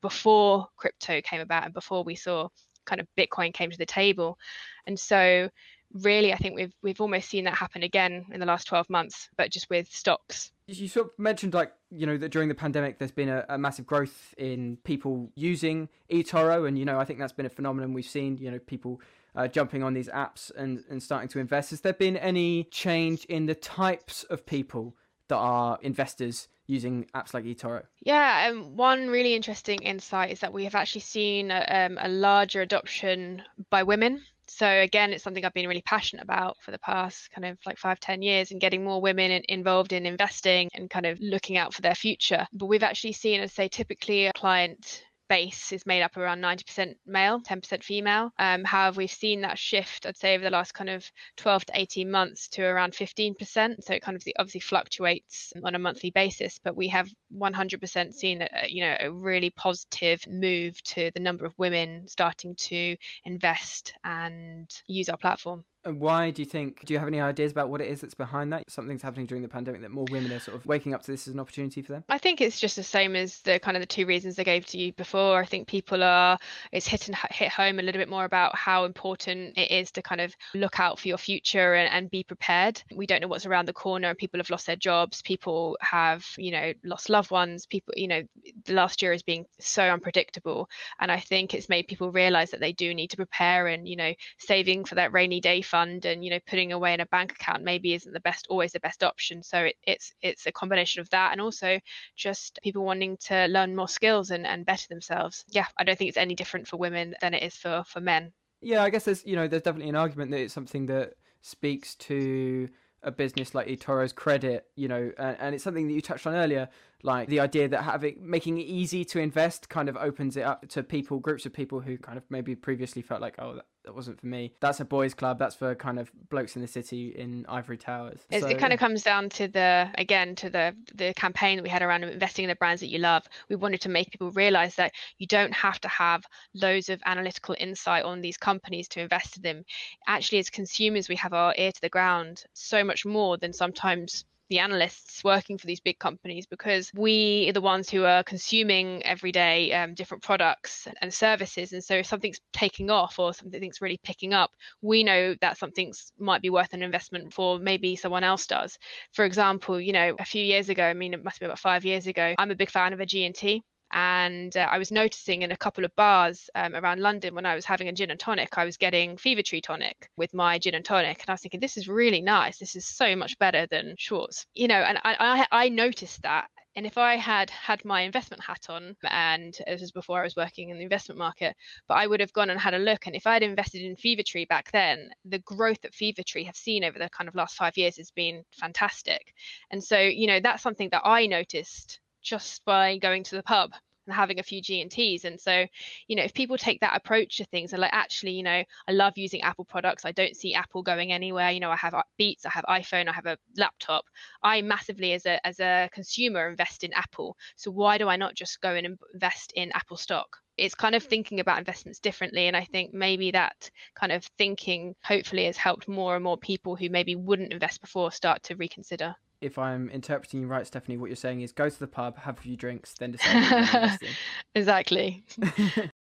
before 0.00 0.68
crypto 0.76 1.20
came 1.22 1.40
about 1.40 1.64
and 1.64 1.74
before 1.74 2.04
we 2.04 2.14
saw 2.14 2.48
kind 2.88 3.00
of 3.00 3.06
bitcoin 3.16 3.52
came 3.52 3.70
to 3.70 3.78
the 3.78 3.86
table. 3.86 4.38
And 4.86 4.98
so 4.98 5.48
really, 5.92 6.32
I 6.32 6.36
think 6.36 6.54
we've 6.54 6.74
we've 6.82 7.00
almost 7.00 7.28
seen 7.28 7.44
that 7.44 7.54
happen 7.54 7.82
again 7.82 8.26
in 8.32 8.40
the 8.40 8.46
last 8.46 8.66
12 8.66 8.90
months, 8.90 9.28
but 9.36 9.50
just 9.50 9.68
with 9.70 9.90
stocks. 9.90 10.50
You 10.66 10.88
sort 10.88 11.06
of 11.06 11.18
mentioned 11.18 11.54
like 11.54 11.72
you 11.90 12.06
know 12.06 12.16
that 12.18 12.30
during 12.30 12.48
the 12.48 12.54
pandemic, 12.54 12.98
there's 12.98 13.12
been 13.12 13.28
a, 13.28 13.44
a 13.48 13.58
massive 13.58 13.86
growth 13.86 14.34
in 14.36 14.78
people 14.84 15.30
using 15.34 15.88
eToro, 16.10 16.68
and 16.68 16.78
you 16.78 16.84
know 16.84 16.98
I 16.98 17.04
think 17.04 17.18
that's 17.18 17.32
been 17.32 17.46
a 17.46 17.50
phenomenon 17.50 17.92
we've 17.92 18.04
seen. 18.06 18.36
You 18.38 18.50
know 18.50 18.58
people. 18.58 19.00
Uh, 19.36 19.46
jumping 19.46 19.84
on 19.84 19.94
these 19.94 20.08
apps 20.08 20.50
and, 20.56 20.82
and 20.90 21.00
starting 21.00 21.28
to 21.28 21.38
invest. 21.38 21.70
Has 21.70 21.82
there 21.82 21.92
been 21.92 22.16
any 22.16 22.64
change 22.64 23.24
in 23.26 23.46
the 23.46 23.54
types 23.54 24.24
of 24.24 24.44
people 24.44 24.96
that 25.28 25.36
are 25.36 25.78
investors 25.80 26.48
using 26.66 27.06
apps 27.14 27.34
like 27.34 27.44
eToro? 27.44 27.84
Yeah, 28.00 28.48
um, 28.50 28.76
one 28.76 29.08
really 29.08 29.34
interesting 29.34 29.80
insight 29.82 30.32
is 30.32 30.40
that 30.40 30.52
we 30.52 30.64
have 30.64 30.74
actually 30.74 31.02
seen 31.02 31.52
a, 31.52 31.64
um, 31.68 31.98
a 32.00 32.08
larger 32.08 32.62
adoption 32.62 33.42
by 33.70 33.84
women 33.84 34.22
so 34.48 34.66
again 34.66 35.12
it's 35.12 35.22
something 35.22 35.44
i've 35.44 35.54
been 35.54 35.68
really 35.68 35.82
passionate 35.82 36.22
about 36.22 36.56
for 36.60 36.70
the 36.70 36.78
past 36.78 37.30
kind 37.30 37.44
of 37.44 37.58
like 37.66 37.78
five 37.78 38.00
ten 38.00 38.22
years 38.22 38.50
and 38.50 38.60
getting 38.60 38.84
more 38.84 39.00
women 39.00 39.30
in, 39.30 39.42
involved 39.48 39.92
in 39.92 40.06
investing 40.06 40.68
and 40.74 40.90
kind 40.90 41.06
of 41.06 41.18
looking 41.20 41.56
out 41.56 41.74
for 41.74 41.82
their 41.82 41.94
future. 41.94 42.46
But 42.52 42.66
we've 42.66 42.82
actually 42.82 43.12
seen 43.12 43.40
as 43.40 43.52
say 43.52 43.68
typically 43.68 44.26
a 44.26 44.32
client 44.32 45.04
base 45.28 45.72
is 45.72 45.86
made 45.86 46.02
up 46.02 46.16
around 46.16 46.40
90% 46.40 46.94
male, 47.06 47.40
10% 47.40 47.82
female. 47.82 48.32
Um, 48.38 48.64
however, 48.64 48.98
we've 48.98 49.10
seen 49.10 49.42
that 49.42 49.58
shift, 49.58 50.06
I'd 50.06 50.16
say, 50.16 50.34
over 50.34 50.44
the 50.44 50.50
last 50.50 50.74
kind 50.74 50.90
of 50.90 51.10
12 51.36 51.66
to 51.66 51.72
18 51.74 52.10
months 52.10 52.48
to 52.48 52.62
around 52.62 52.92
15%. 52.92 53.84
So 53.84 53.94
it 53.94 54.02
kind 54.02 54.16
of 54.16 54.22
obviously 54.38 54.60
fluctuates 54.60 55.52
on 55.62 55.74
a 55.74 55.78
monthly 55.78 56.10
basis, 56.10 56.58
but 56.62 56.76
we 56.76 56.88
have 56.88 57.08
100% 57.36 58.12
seen, 58.12 58.42
a, 58.42 58.48
you 58.68 58.82
know, 58.82 58.96
a 59.00 59.10
really 59.10 59.50
positive 59.50 60.26
move 60.28 60.82
to 60.84 61.10
the 61.14 61.20
number 61.20 61.44
of 61.44 61.54
women 61.58 62.08
starting 62.08 62.54
to 62.56 62.96
invest 63.24 63.92
and 64.04 64.70
use 64.86 65.08
our 65.08 65.16
platform. 65.16 65.64
And 65.84 66.00
why 66.00 66.30
do 66.30 66.42
you 66.42 66.46
think? 66.46 66.84
Do 66.84 66.92
you 66.92 66.98
have 66.98 67.08
any 67.08 67.20
ideas 67.20 67.52
about 67.52 67.70
what 67.70 67.80
it 67.80 67.88
is 67.88 68.00
that's 68.00 68.14
behind 68.14 68.52
that? 68.52 68.70
Something's 68.70 69.02
happening 69.02 69.26
during 69.26 69.42
the 69.42 69.48
pandemic 69.48 69.80
that 69.82 69.90
more 69.90 70.06
women 70.10 70.32
are 70.32 70.40
sort 70.40 70.56
of 70.56 70.66
waking 70.66 70.92
up 70.92 71.02
to 71.02 71.12
this 71.12 71.28
as 71.28 71.34
an 71.34 71.40
opportunity 71.40 71.82
for 71.82 71.92
them. 71.92 72.04
I 72.08 72.18
think 72.18 72.40
it's 72.40 72.58
just 72.58 72.74
the 72.76 72.82
same 72.82 73.14
as 73.14 73.40
the 73.42 73.60
kind 73.60 73.76
of 73.76 73.80
the 73.80 73.86
two 73.86 74.04
reasons 74.04 74.38
I 74.38 74.42
gave 74.42 74.66
to 74.66 74.78
you 74.78 74.92
before. 74.92 75.38
I 75.40 75.44
think 75.44 75.68
people 75.68 76.02
are 76.02 76.36
it's 76.72 76.86
hit 76.86 77.06
and 77.06 77.16
hit 77.30 77.50
home 77.50 77.78
a 77.78 77.82
little 77.82 78.00
bit 78.00 78.08
more 78.08 78.24
about 78.24 78.56
how 78.56 78.84
important 78.84 79.56
it 79.56 79.70
is 79.70 79.92
to 79.92 80.02
kind 80.02 80.20
of 80.20 80.34
look 80.54 80.80
out 80.80 80.98
for 80.98 81.06
your 81.06 81.18
future 81.18 81.74
and, 81.74 81.88
and 81.92 82.10
be 82.10 82.24
prepared. 82.24 82.82
We 82.94 83.06
don't 83.06 83.22
know 83.22 83.28
what's 83.28 83.46
around 83.46 83.66
the 83.66 83.72
corner, 83.72 84.08
and 84.08 84.18
people 84.18 84.40
have 84.40 84.50
lost 84.50 84.66
their 84.66 84.76
jobs. 84.76 85.22
People 85.22 85.78
have 85.80 86.26
you 86.36 86.50
know 86.50 86.72
lost 86.84 87.08
loved 87.08 87.30
ones. 87.30 87.66
People 87.66 87.94
you 87.96 88.08
know 88.08 88.22
the 88.64 88.74
last 88.74 89.00
year 89.00 89.12
is 89.12 89.22
being 89.22 89.46
so 89.60 89.84
unpredictable, 89.84 90.68
and 90.98 91.12
I 91.12 91.20
think 91.20 91.54
it's 91.54 91.68
made 91.68 91.86
people 91.86 92.10
realize 92.10 92.50
that 92.50 92.60
they 92.60 92.72
do 92.72 92.92
need 92.94 93.10
to 93.10 93.16
prepare 93.16 93.68
and 93.68 93.86
you 93.86 93.96
know 93.96 94.12
saving 94.38 94.84
for 94.84 94.96
that 94.96 95.12
rainy 95.12 95.40
day 95.40 95.62
fund 95.68 96.04
and 96.04 96.24
you 96.24 96.30
know 96.30 96.40
putting 96.46 96.72
away 96.72 96.94
in 96.94 97.00
a 97.00 97.06
bank 97.06 97.32
account 97.32 97.62
maybe 97.62 97.94
isn't 97.94 98.12
the 98.12 98.20
best 98.20 98.46
always 98.48 98.72
the 98.72 98.80
best 98.80 99.02
option. 99.02 99.42
So 99.42 99.58
it, 99.64 99.76
it's 99.84 100.12
it's 100.22 100.46
a 100.46 100.52
combination 100.52 101.00
of 101.00 101.10
that 101.10 101.32
and 101.32 101.40
also 101.40 101.78
just 102.16 102.58
people 102.62 102.84
wanting 102.84 103.16
to 103.28 103.46
learn 103.46 103.76
more 103.76 103.88
skills 103.88 104.30
and, 104.30 104.46
and 104.46 104.66
better 104.66 104.86
themselves. 104.88 105.44
Yeah 105.48 105.66
i 105.78 105.84
don't 105.84 105.96
think 105.98 106.08
it's 106.08 106.16
any 106.16 106.34
different 106.34 106.66
for 106.68 106.76
women 106.76 107.14
than 107.20 107.34
it 107.34 107.42
is 107.42 107.56
for 107.56 107.84
for 107.86 108.00
men. 108.00 108.32
Yeah 108.60 108.82
i 108.82 108.90
guess 108.90 109.04
there's 109.04 109.24
you 109.24 109.36
know 109.36 109.46
there's 109.48 109.62
definitely 109.62 109.90
an 109.90 109.96
argument 109.96 110.30
that 110.30 110.40
it's 110.40 110.54
something 110.54 110.86
that 110.86 111.14
speaks 111.42 111.94
to 111.94 112.68
a 113.02 113.10
business 113.10 113.54
like 113.54 113.68
eToro's 113.68 114.12
credit, 114.12 114.66
you 114.74 114.88
know, 114.88 115.12
and, 115.18 115.36
and, 115.40 115.54
it's 115.54 115.62
something 115.64 115.86
that 115.86 115.94
you 115.94 116.00
touched 116.00 116.26
on 116.26 116.34
earlier, 116.34 116.68
like 117.02 117.28
the 117.28 117.40
idea 117.40 117.68
that 117.68 117.82
having 117.82 118.16
making 118.20 118.58
it 118.58 118.66
easy 118.66 119.04
to 119.04 119.20
invest 119.20 119.68
kind 119.68 119.88
of 119.88 119.96
opens 119.96 120.36
it 120.36 120.42
up 120.42 120.68
to 120.68 120.82
people, 120.82 121.20
groups 121.20 121.46
of 121.46 121.52
people 121.52 121.80
who 121.80 121.96
kind 121.96 122.18
of 122.18 122.24
maybe 122.28 122.56
previously 122.56 123.02
felt 123.02 123.20
like, 123.20 123.36
oh, 123.38 123.54
that, 123.54 123.66
that 123.84 123.94
wasn't 123.94 124.18
for 124.18 124.26
me. 124.26 124.52
That's 124.60 124.80
a 124.80 124.84
boys' 124.84 125.14
club. 125.14 125.38
That's 125.38 125.54
for 125.54 125.76
kind 125.76 126.00
of 126.00 126.10
blokes 126.28 126.56
in 126.56 126.62
the 126.62 126.68
city 126.68 127.14
in 127.16 127.46
ivory 127.48 127.76
towers. 127.76 128.20
So, 128.32 128.48
it 128.48 128.58
kind 128.58 128.72
of 128.72 128.80
comes 128.80 129.04
down 129.04 129.28
to 129.30 129.46
the 129.46 129.88
again 129.96 130.34
to 130.36 130.50
the 130.50 130.74
the 130.94 131.14
campaign 131.14 131.56
that 131.56 131.62
we 131.62 131.68
had 131.68 131.82
around 131.82 132.02
investing 132.02 132.44
in 132.44 132.48
the 132.48 132.56
brands 132.56 132.80
that 132.80 132.88
you 132.88 132.98
love. 132.98 133.22
We 133.48 133.54
wanted 133.54 133.80
to 133.82 133.88
make 133.88 134.10
people 134.10 134.32
realize 134.32 134.74
that 134.74 134.92
you 135.18 135.28
don't 135.28 135.54
have 135.54 135.80
to 135.82 135.88
have 135.88 136.24
loads 136.52 136.88
of 136.88 137.00
analytical 137.06 137.54
insight 137.60 138.04
on 138.04 138.20
these 138.20 138.36
companies 138.36 138.88
to 138.88 139.00
invest 139.00 139.36
in 139.36 139.42
them. 139.42 139.64
Actually, 140.08 140.38
as 140.38 140.50
consumers, 140.50 141.08
we 141.08 141.16
have 141.16 141.32
our 141.32 141.54
ear 141.56 141.70
to 141.70 141.80
the 141.80 141.88
ground 141.88 142.44
so 142.54 142.82
much 142.82 143.06
more 143.06 143.36
than 143.36 143.52
sometimes 143.52 144.24
the 144.48 144.58
analysts 144.58 145.22
working 145.22 145.58
for 145.58 145.66
these 145.66 145.80
big 145.80 145.98
companies 145.98 146.46
because 146.46 146.90
we 146.94 147.46
are 147.48 147.52
the 147.52 147.60
ones 147.60 147.90
who 147.90 148.04
are 148.04 148.22
consuming 148.22 149.02
every 149.04 149.32
day 149.32 149.72
um, 149.72 149.94
different 149.94 150.22
products 150.22 150.88
and 151.00 151.12
services. 151.12 151.72
And 151.72 151.82
so 151.82 151.96
if 151.96 152.06
something's 152.06 152.40
taking 152.52 152.90
off 152.90 153.18
or 153.18 153.34
something's 153.34 153.80
really 153.80 153.98
picking 154.02 154.32
up, 154.32 154.50
we 154.82 155.04
know 155.04 155.34
that 155.40 155.58
something's 155.58 156.12
might 156.18 156.42
be 156.42 156.50
worth 156.50 156.72
an 156.72 156.82
investment 156.82 157.32
for 157.32 157.58
maybe 157.58 157.96
someone 157.96 158.24
else 158.24 158.46
does. 158.46 158.78
For 159.12 159.24
example, 159.24 159.80
you 159.80 159.92
know, 159.92 160.16
a 160.18 160.24
few 160.24 160.44
years 160.44 160.68
ago, 160.68 160.84
I 160.84 160.94
mean, 160.94 161.14
it 161.14 161.24
must 161.24 161.40
be 161.40 161.46
about 161.46 161.58
five 161.58 161.84
years 161.84 162.06
ago, 162.06 162.34
I'm 162.38 162.50
a 162.50 162.56
big 162.56 162.70
fan 162.70 162.92
of 162.92 163.00
a 163.00 163.06
G&T 163.06 163.62
and 163.92 164.56
uh, 164.56 164.68
I 164.70 164.78
was 164.78 164.92
noticing 164.92 165.42
in 165.42 165.52
a 165.52 165.56
couple 165.56 165.84
of 165.84 165.94
bars 165.96 166.50
um, 166.54 166.74
around 166.74 167.00
London 167.00 167.34
when 167.34 167.46
I 167.46 167.54
was 167.54 167.64
having 167.64 167.88
a 167.88 167.92
gin 167.92 168.10
and 168.10 168.20
tonic, 168.20 168.58
I 168.58 168.64
was 168.64 168.76
getting 168.76 169.16
Fever 169.16 169.42
Tree 169.42 169.60
tonic 169.60 170.10
with 170.16 170.34
my 170.34 170.58
gin 170.58 170.74
and 170.74 170.84
tonic, 170.84 171.20
and 171.20 171.30
I 171.30 171.32
was 171.32 171.40
thinking, 171.40 171.60
this 171.60 171.76
is 171.76 171.88
really 171.88 172.20
nice. 172.20 172.58
This 172.58 172.76
is 172.76 172.86
so 172.86 173.16
much 173.16 173.38
better 173.38 173.66
than 173.66 173.94
Schweppes, 173.98 174.44
you 174.54 174.68
know. 174.68 174.80
And 174.80 174.98
I, 175.04 175.46
I, 175.50 175.64
I 175.64 175.68
noticed 175.70 176.22
that, 176.22 176.48
and 176.76 176.86
if 176.86 176.98
I 176.98 177.16
had 177.16 177.48
had 177.50 177.84
my 177.84 178.02
investment 178.02 178.42
hat 178.42 178.66
on, 178.68 178.94
and 179.04 179.56
this 179.66 179.80
was 179.80 179.90
before 179.90 180.20
I 180.20 180.24
was 180.24 180.36
working 180.36 180.68
in 180.68 180.76
the 180.76 180.84
investment 180.84 181.18
market, 181.18 181.56
but 181.88 181.94
I 181.94 182.06
would 182.06 182.20
have 182.20 182.32
gone 182.32 182.50
and 182.50 182.60
had 182.60 182.74
a 182.74 182.78
look. 182.78 183.06
And 183.06 183.16
if 183.16 183.26
I 183.26 183.32
had 183.32 183.42
invested 183.42 183.82
in 183.82 183.96
Fever 183.96 184.22
Tree 184.22 184.44
back 184.44 184.70
then, 184.70 185.10
the 185.24 185.40
growth 185.40 185.80
that 185.80 185.94
Fever 185.94 186.22
Tree 186.22 186.44
have 186.44 186.56
seen 186.56 186.84
over 186.84 186.98
the 186.98 187.08
kind 187.08 187.26
of 187.26 187.34
last 187.34 187.56
five 187.56 187.76
years 187.76 187.96
has 187.96 188.10
been 188.10 188.44
fantastic. 188.52 189.32
And 189.70 189.82
so, 189.82 189.98
you 189.98 190.26
know, 190.26 190.40
that's 190.40 190.62
something 190.62 190.90
that 190.90 191.02
I 191.04 191.26
noticed 191.26 192.00
just 192.22 192.64
by 192.64 192.98
going 192.98 193.24
to 193.24 193.36
the 193.36 193.42
pub 193.42 193.72
and 194.08 194.14
having 194.14 194.40
a 194.40 194.42
few 194.42 194.60
G 194.60 194.80
and 194.80 194.90
Ts. 194.90 195.24
And 195.24 195.40
so, 195.40 195.66
you 196.08 196.16
know, 196.16 196.22
if 196.22 196.34
people 196.34 196.56
take 196.56 196.80
that 196.80 196.96
approach 196.96 197.36
to 197.36 197.44
things 197.44 197.72
and 197.72 197.80
like, 197.80 197.92
actually, 197.92 198.32
you 198.32 198.42
know, 198.42 198.64
I 198.88 198.92
love 198.92 199.12
using 199.16 199.42
Apple 199.42 199.64
products. 199.64 200.04
I 200.04 200.12
don't 200.12 200.34
see 200.34 200.54
Apple 200.54 200.82
going 200.82 201.12
anywhere. 201.12 201.50
You 201.50 201.60
know, 201.60 201.70
I 201.70 201.76
have 201.76 201.94
uh, 201.94 202.02
Beats, 202.16 202.46
I 202.46 202.50
have 202.50 202.64
iPhone, 202.68 203.08
I 203.08 203.12
have 203.12 203.26
a 203.26 203.38
laptop. 203.56 204.04
I 204.42 204.62
massively, 204.62 205.12
as 205.12 205.26
a 205.26 205.46
as 205.46 205.60
a 205.60 205.88
consumer, 205.92 206.48
invest 206.48 206.82
in 206.84 206.92
Apple. 206.94 207.36
So 207.56 207.70
why 207.70 207.98
do 207.98 208.08
I 208.08 208.16
not 208.16 208.34
just 208.34 208.60
go 208.60 208.74
and 208.74 208.98
invest 209.14 209.52
in 209.54 209.70
Apple 209.72 209.96
stock? 209.96 210.38
it's 210.58 210.74
kind 210.74 210.96
of 210.96 211.04
hmm. 211.04 211.08
thinking 211.08 211.38
about 211.38 211.60
investments 211.60 212.00
differently 212.00 212.48
and 212.48 212.56
i 212.56 212.64
think 212.64 212.92
maybe 212.92 213.30
that 213.30 213.70
kind 213.94 214.10
of 214.10 214.24
thinking 214.38 214.92
hopefully 215.04 215.44
has 215.44 215.56
helped 215.56 215.86
more 215.86 216.16
and 216.16 216.24
more 216.24 216.36
people 216.36 216.74
who 216.74 216.90
maybe 216.90 217.14
wouldn't 217.14 217.52
invest 217.52 217.80
before 217.80 218.10
start 218.10 218.42
to 218.42 218.56
reconsider 218.56 219.14
if 219.40 219.58
I'm 219.58 219.88
interpreting 219.90 220.40
you 220.40 220.46
right, 220.46 220.66
Stephanie, 220.66 220.96
what 220.96 221.06
you're 221.06 221.16
saying 221.16 221.42
is 221.42 221.52
go 221.52 221.68
to 221.68 221.78
the 221.78 221.86
pub, 221.86 222.18
have 222.18 222.38
a 222.38 222.40
few 222.40 222.56
drinks, 222.56 222.94
then 222.94 223.12
decide. 223.12 223.98
exactly. 224.54 225.24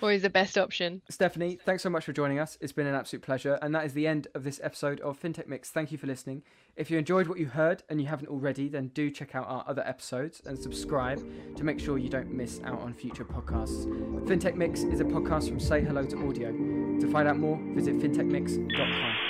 Always 0.00 0.22
the 0.22 0.30
best 0.30 0.56
option. 0.56 1.02
Stephanie, 1.10 1.58
thanks 1.64 1.82
so 1.82 1.90
much 1.90 2.04
for 2.04 2.12
joining 2.12 2.38
us. 2.38 2.56
It's 2.60 2.72
been 2.72 2.86
an 2.86 2.94
absolute 2.94 3.22
pleasure. 3.22 3.58
And 3.60 3.74
that 3.74 3.84
is 3.84 3.94
the 3.94 4.06
end 4.06 4.28
of 4.34 4.44
this 4.44 4.60
episode 4.62 5.00
of 5.00 5.20
FinTech 5.20 5.46
Mix. 5.46 5.70
Thank 5.70 5.90
you 5.92 5.98
for 5.98 6.06
listening. 6.06 6.42
If 6.76 6.90
you 6.90 6.98
enjoyed 6.98 7.26
what 7.26 7.38
you 7.38 7.46
heard 7.46 7.82
and 7.88 8.00
you 8.00 8.06
haven't 8.06 8.28
already, 8.28 8.68
then 8.68 8.88
do 8.88 9.10
check 9.10 9.34
out 9.34 9.46
our 9.48 9.64
other 9.66 9.82
episodes 9.86 10.40
and 10.46 10.58
subscribe 10.58 11.18
to 11.56 11.64
make 11.64 11.80
sure 11.80 11.98
you 11.98 12.08
don't 12.08 12.30
miss 12.30 12.60
out 12.64 12.80
on 12.80 12.94
future 12.94 13.24
podcasts. 13.24 13.86
FinTech 14.26 14.54
Mix 14.54 14.82
is 14.82 15.00
a 15.00 15.04
podcast 15.04 15.48
from 15.48 15.58
Say 15.58 15.82
Hello 15.82 16.04
to 16.04 16.28
Audio. 16.28 16.52
To 17.00 17.10
find 17.10 17.28
out 17.28 17.38
more, 17.38 17.58
visit 17.74 17.98
fintechmix.com. 17.98 19.27